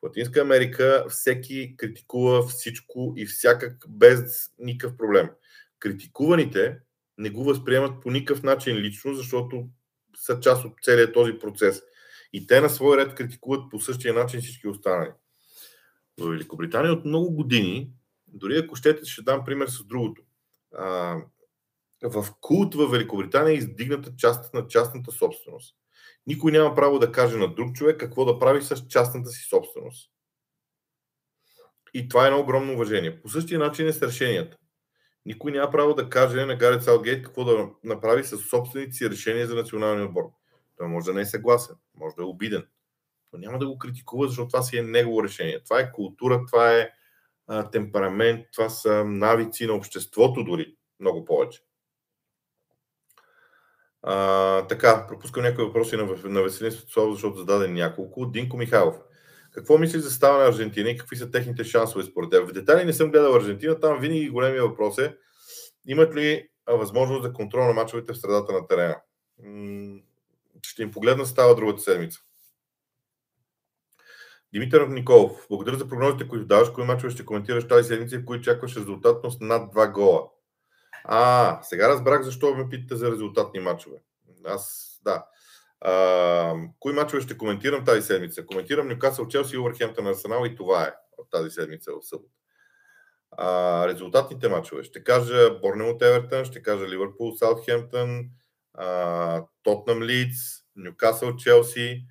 [0.00, 5.30] В Латинска Америка всеки критикува всичко и всякак без никакъв проблем.
[5.78, 6.78] Критикуваните
[7.20, 9.68] не го възприемат по никакъв начин лично, защото
[10.16, 11.82] са част от целият този процес.
[12.32, 15.10] И те на свой ред критикуват по същия начин всички останали
[16.18, 17.92] в Великобритания от много години,
[18.28, 20.22] дори ако щете, ще дам пример с другото.
[20.74, 21.16] А,
[22.02, 25.76] в култ в Великобритания е издигната част на частната собственост.
[26.26, 30.10] Никой няма право да каже на друг човек какво да прави с частната си собственост.
[31.94, 33.22] И това е едно огромно уважение.
[33.22, 34.56] По същия начин е с решенията.
[35.26, 39.46] Никой няма право да каже на Гарет Саутгейт какво да направи с собствените си решения
[39.46, 40.30] за националния отбор.
[40.76, 42.66] Той може да не е съгласен, може да е обиден,
[43.32, 45.60] но няма да го критикува, защото това си е негово решение.
[45.64, 46.90] Това е култура, това е
[47.46, 51.60] а, темперамент, това са навици на обществото дори много повече.
[54.02, 58.26] А, така, пропускам някои въпроси на, на Веселин Светослав, защото зададе няколко.
[58.26, 58.96] Динко Михайлов.
[59.50, 62.48] Какво мислиш за става на Аржентина и какви са техните шансове според теб?
[62.48, 65.16] В детайли не съм гледал Аржентина, там винаги големия въпрос е
[65.86, 68.96] имат ли възможност за контрол на мачовете в средата на терена.
[70.62, 72.20] Ще им погледна става другата седмица.
[74.52, 76.70] Димитър Николов, благодаря за прогнозите, които даваш.
[76.70, 80.28] Кои мачове ще коментираш тази седмица и кои чакваш резултатност над 2 гола?
[81.04, 83.96] А, сега разбрах защо ме питате за резултатни мачове.
[84.44, 85.24] Аз, да.
[85.80, 88.46] А, кои мачове ще коментирам тази седмица?
[88.46, 92.34] Коментирам Нюкасъл, Челси и Увърхемптън на Арсенал и това е от тази седмица в събота.
[93.30, 94.82] А, резултатните мачове.
[94.82, 98.24] Ще кажа Борнемот Евертън, ще кажа Ливърпул Саутхемптън,
[99.62, 100.38] Тотнам Лидс,
[100.76, 102.04] Нюкасъл Челси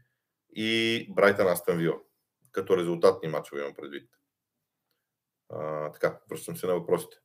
[0.55, 2.01] и Брайтън Астън Вил.
[2.51, 4.09] Като резултатни мачове имам предвид.
[5.49, 7.17] А, така, връщам се на въпросите.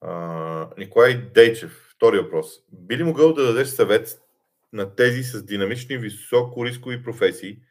[0.00, 2.48] А, Николай Дейчев, втори въпрос.
[2.72, 4.22] Би ли могъл да дадеш съвет
[4.72, 7.62] на тези с динамични високо рискови професии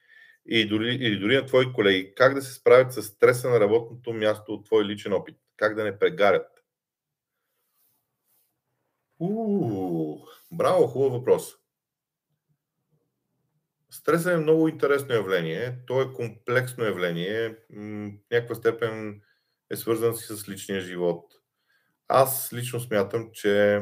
[0.46, 4.14] и дори, или дори на твои колеги, как да се справят с стреса на работното
[4.14, 5.38] място от твой личен опит?
[5.58, 6.48] Как да не прегарят?
[9.20, 11.56] Уу, браво, хубав въпрос.
[13.92, 15.78] Стресът е много интересно явление.
[15.88, 17.50] То е комплексно явление.
[17.50, 19.22] В някаква степен
[19.70, 21.34] е свързан си с личния живот.
[22.08, 23.82] Аз лично смятам, че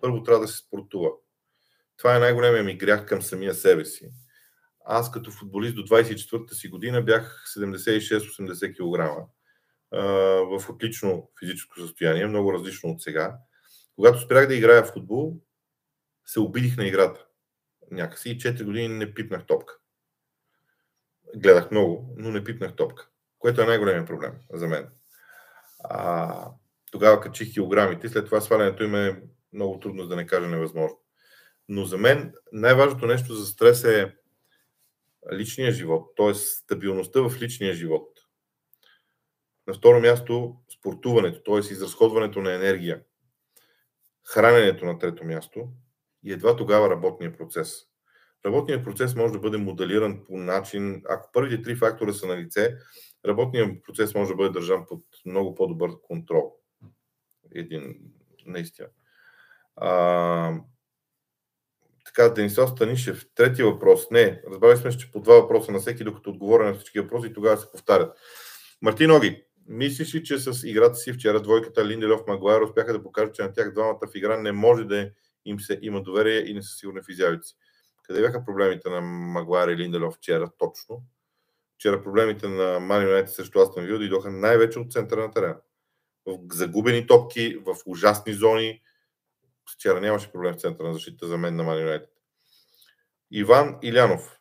[0.00, 1.10] първо трябва да се спортува.
[1.96, 4.10] Това е най-големия ми грях към самия себе си.
[4.84, 9.26] Аз като футболист до 24-та си година бях 76-80 кг
[10.60, 13.38] в отлично физическо състояние, много различно от сега.
[13.94, 15.36] Когато спрях да играя в футбол,
[16.26, 17.26] се обидих на играта.
[17.90, 19.74] Някакси и 4 години не пипнах топка.
[21.36, 24.88] Гледах много, но не пипнах топка, което е най-големият проблем за мен.
[25.84, 26.50] А,
[26.92, 29.22] тогава качих килограмите, след това свалянето им е
[29.52, 30.98] много трудно да не кажа невъзможно.
[31.68, 34.16] Но за мен най-важното нещо за стрес е
[35.32, 36.34] личния живот, т.е.
[36.34, 38.08] стабилността в личния живот.
[39.66, 41.72] На второ място спортуването, т.е.
[41.72, 43.02] изразходването на енергия.
[44.24, 45.68] Храненето на трето място
[46.24, 47.86] и едва тогава работния процес.
[48.46, 52.76] Работният процес може да бъде моделиран по начин, ако първите три фактора са на лице,
[53.26, 56.56] работният процес може да бъде държан под много по-добър контрол.
[57.54, 57.98] Един,
[58.46, 58.88] наистина.
[59.76, 60.58] А,
[62.06, 64.10] така, Денислав Станишев, трети въпрос.
[64.10, 67.56] Не, разбрали сме, че по два въпроса на всеки, докато отговоря на всички въпроси, тогава
[67.56, 68.18] се повтарят.
[68.82, 73.34] Мартин Оги, мислиш ли, че с играта си вчера двойката Линделев Магуайр успяха да покажат,
[73.34, 75.10] че на тях двамата в игра не може да
[75.44, 77.54] им се има доверие и не са сигурни в изявите си?
[78.02, 81.02] Къде бяха проблемите на Магуайр и Линделев вчера точно?
[81.74, 85.56] Вчера проблемите на Мани срещу Астон Вил дойдоха най-вече от центъра на терена.
[86.26, 88.82] В загубени топки, в ужасни зони,
[89.74, 92.10] Вчера нямаше проблем в центъра на защита за мен на Ман Юнайтед.
[93.30, 94.40] Иван Илянов.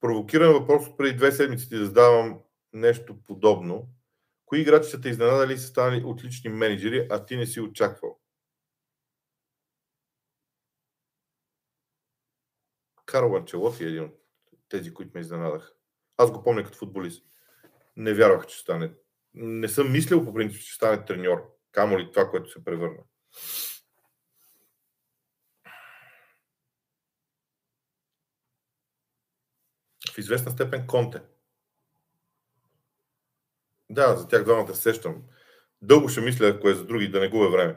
[0.00, 2.40] Провокиран въпрос от преди две седмици ти да задавам
[2.72, 3.88] нещо подобно.
[4.46, 8.20] Кои играчи са те изненадали и са станали отлични менеджери, а ти не си очаквал?
[13.06, 14.20] Карл Анчелоти е един от
[14.68, 15.72] тези, които ме изненадах.
[16.16, 17.26] Аз го помня като футболист.
[17.96, 18.92] Не вярвах, че стане.
[19.34, 21.56] Не съм мислил по принцип, че стане треньор.
[21.72, 23.02] Камо ли това, което се превърна.
[30.20, 31.20] Известна степен Конте.
[33.90, 35.22] Да, за тях двамата се сещам.
[35.82, 37.76] Дълго ще мисля, ако е за други, да не губя време.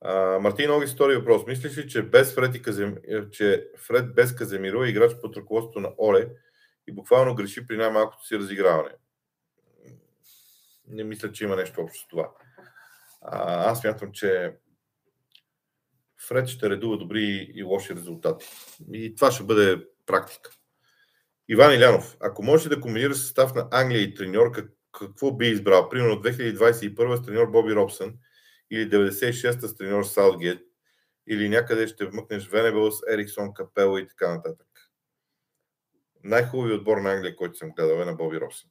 [0.00, 1.46] А, Мартин Оги, втори въпрос.
[1.46, 2.96] Мислиш ли, че, без Фред, и Казем...
[3.30, 6.28] че Фред без Каземиро е играч под ръководството на Оле
[6.86, 8.90] и буквално греши при най-малкото си разиграване?
[10.88, 12.30] Не мисля, че има нещо общо с това.
[13.22, 14.56] А, аз мятам, че
[16.28, 18.46] Фред ще редува добри и лоши резултати.
[18.92, 20.50] И това ще бъде практика.
[21.48, 24.52] Иван Илянов, ако можеш да комбинираш състав на Англия и треньор,
[24.92, 25.88] какво би избрал?
[25.88, 28.14] Примерно 2021 с треньор Боби Робсън
[28.70, 30.60] или 96-та с треньор Саутгейт
[31.26, 34.66] или някъде ще вмъкнеш Венебелс, Ериксон, Капела и така нататък.
[36.24, 38.70] Най-хубавият отбор на Англия, който съм гледал е на Боби Робсън.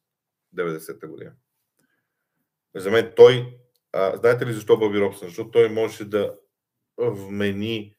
[0.55, 1.31] 90-та година.
[2.75, 3.57] За мен той,
[3.91, 5.27] а, знаете ли защо Боби Робсън?
[5.27, 6.35] Защото той можеше да
[6.97, 7.95] вмени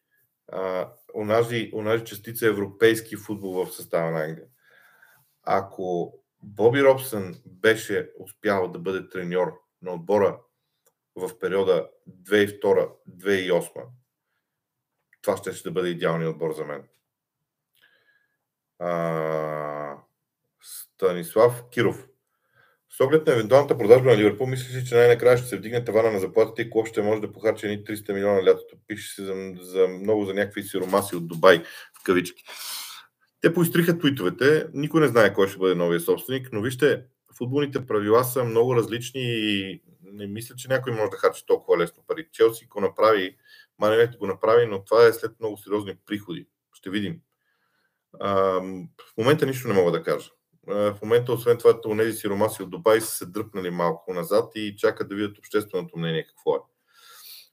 [0.49, 4.47] а, онази, онази частица европейски футбол в състава на Англия
[5.51, 10.41] ако Боби Робсън беше успял да бъде треньор на отбора
[11.17, 11.89] в периода
[12.23, 13.71] 2002-2008,
[15.23, 16.89] това ще, ще бъде идеалният отбор за мен.
[18.79, 19.97] А,
[20.63, 22.09] Станислав Киров.
[22.91, 26.11] С оглед на евентуалната продажба на Ливърпул, мислиш ли, че най-накрая ще се вдигне тавана
[26.11, 28.77] на заплатите и клуб ще може да похарчи едни 300 милиона лятото?
[28.87, 31.63] Пише се за, за много за някакви сиромаси от Дубай,
[32.01, 32.45] в кавички.
[33.41, 37.05] Те поизтриха твитовете, никой не знае кой ще бъде новия собственик, но вижте,
[37.37, 42.03] футболните правила са много различни и не мисля, че някой може да харчи толкова лесно
[42.07, 42.29] пари.
[42.33, 43.37] Челси го направи,
[43.79, 46.47] Маневет го направи, но това е след много сериозни приходи.
[46.73, 47.21] Ще видим.
[48.21, 48.33] А,
[49.13, 50.31] в момента нищо не мога да кажа.
[50.69, 54.77] А, в момента, освен това, тези сиромаси от Дубай са се дръпнали малко назад и
[54.77, 56.59] чакат да видят общественото мнение какво е.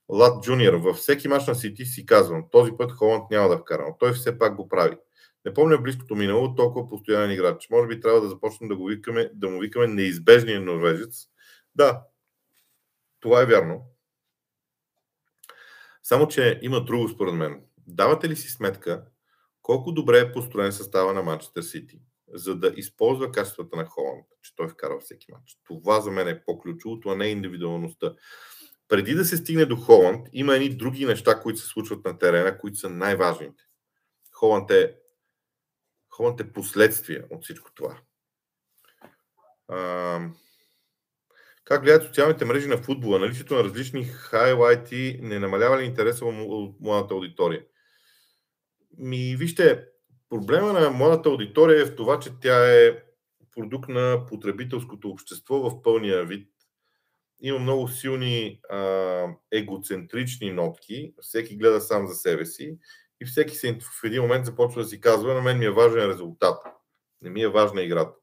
[0.10, 3.86] Лад Джуниор, във всеки мач на Сити си казвам, този път Холанд няма да вкара,
[3.88, 4.98] но той все пак го прави.
[5.46, 7.70] Не помня близкото минало толкова постоянен играч.
[7.70, 11.28] Може би трябва да започнем да, го викаме, да му викаме неизбежния норвежец.
[11.76, 12.04] Да,
[13.20, 13.86] това е вярно.
[16.04, 17.64] Само, че има друго според мен.
[17.88, 19.06] Давате ли си сметка
[19.62, 22.02] колко добре е построен състава на Манчестър Сити,
[22.34, 25.58] за да използва качествата на Холанд, че той вкарва всеки матч?
[25.64, 28.14] Това за мен е по-ключовото, а не индивидуалността.
[28.88, 32.58] Преди да се стигне до Холанд, има едни други неща, които се случват на терена,
[32.58, 33.64] които са най-важните.
[34.32, 34.96] Холанд е,
[36.16, 37.98] Холанд е последствие от всичко това.
[41.64, 43.20] Как гледат социалните мрежи на футбола?
[43.20, 47.66] Наличието на различни хайлайти не намалява ли интереса от младата аудитория?
[48.98, 49.86] Ми, вижте,
[50.30, 53.04] проблема на младата аудитория е в това, че тя е
[53.52, 56.50] продукт на потребителското общество в пълния вид.
[57.42, 61.14] Има много силни а, егоцентрични нотки.
[61.22, 62.78] Всеки гледа сам за себе си
[63.22, 66.10] и всеки се в един момент започва да си казва, на мен ми е важен
[66.10, 66.64] резултат.
[67.22, 68.14] Не ми е важна играта.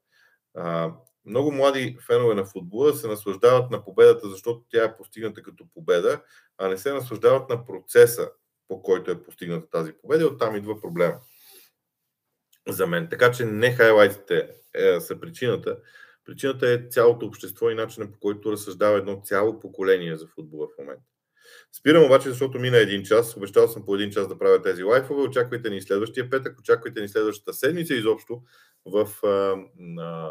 [0.54, 0.92] А,
[1.24, 6.22] много млади фенове на футбола се наслаждават на победата, защото тя е постигната като победа,
[6.58, 8.30] а не се наслаждават на процеса,
[8.68, 10.26] по който е постигната тази победа.
[10.26, 11.20] Оттам идва проблема
[12.68, 13.08] за мен.
[13.08, 15.78] Така че не хайлайтите е, са причината.
[16.24, 20.78] Причината е цялото общество и начинът по който разсъждава едно цяло поколение за футбола в
[20.78, 21.11] момента.
[21.72, 23.36] Спирам обаче, защото мина един час.
[23.36, 25.22] Обещал съм по един час да правя тези лайфове.
[25.22, 28.42] Очаквайте ни следващия петък, очаквайте ни следващата седмица изобщо
[28.86, 29.56] в а,
[30.02, 30.30] а,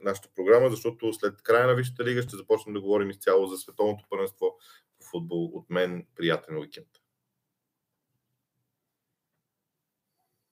[0.00, 4.04] нашата програма, защото след края на Висшата лига ще започнем да говорим изцяло за световното
[4.10, 4.58] първенство
[4.98, 5.44] по футбол.
[5.44, 7.01] От мен приятен уикенд.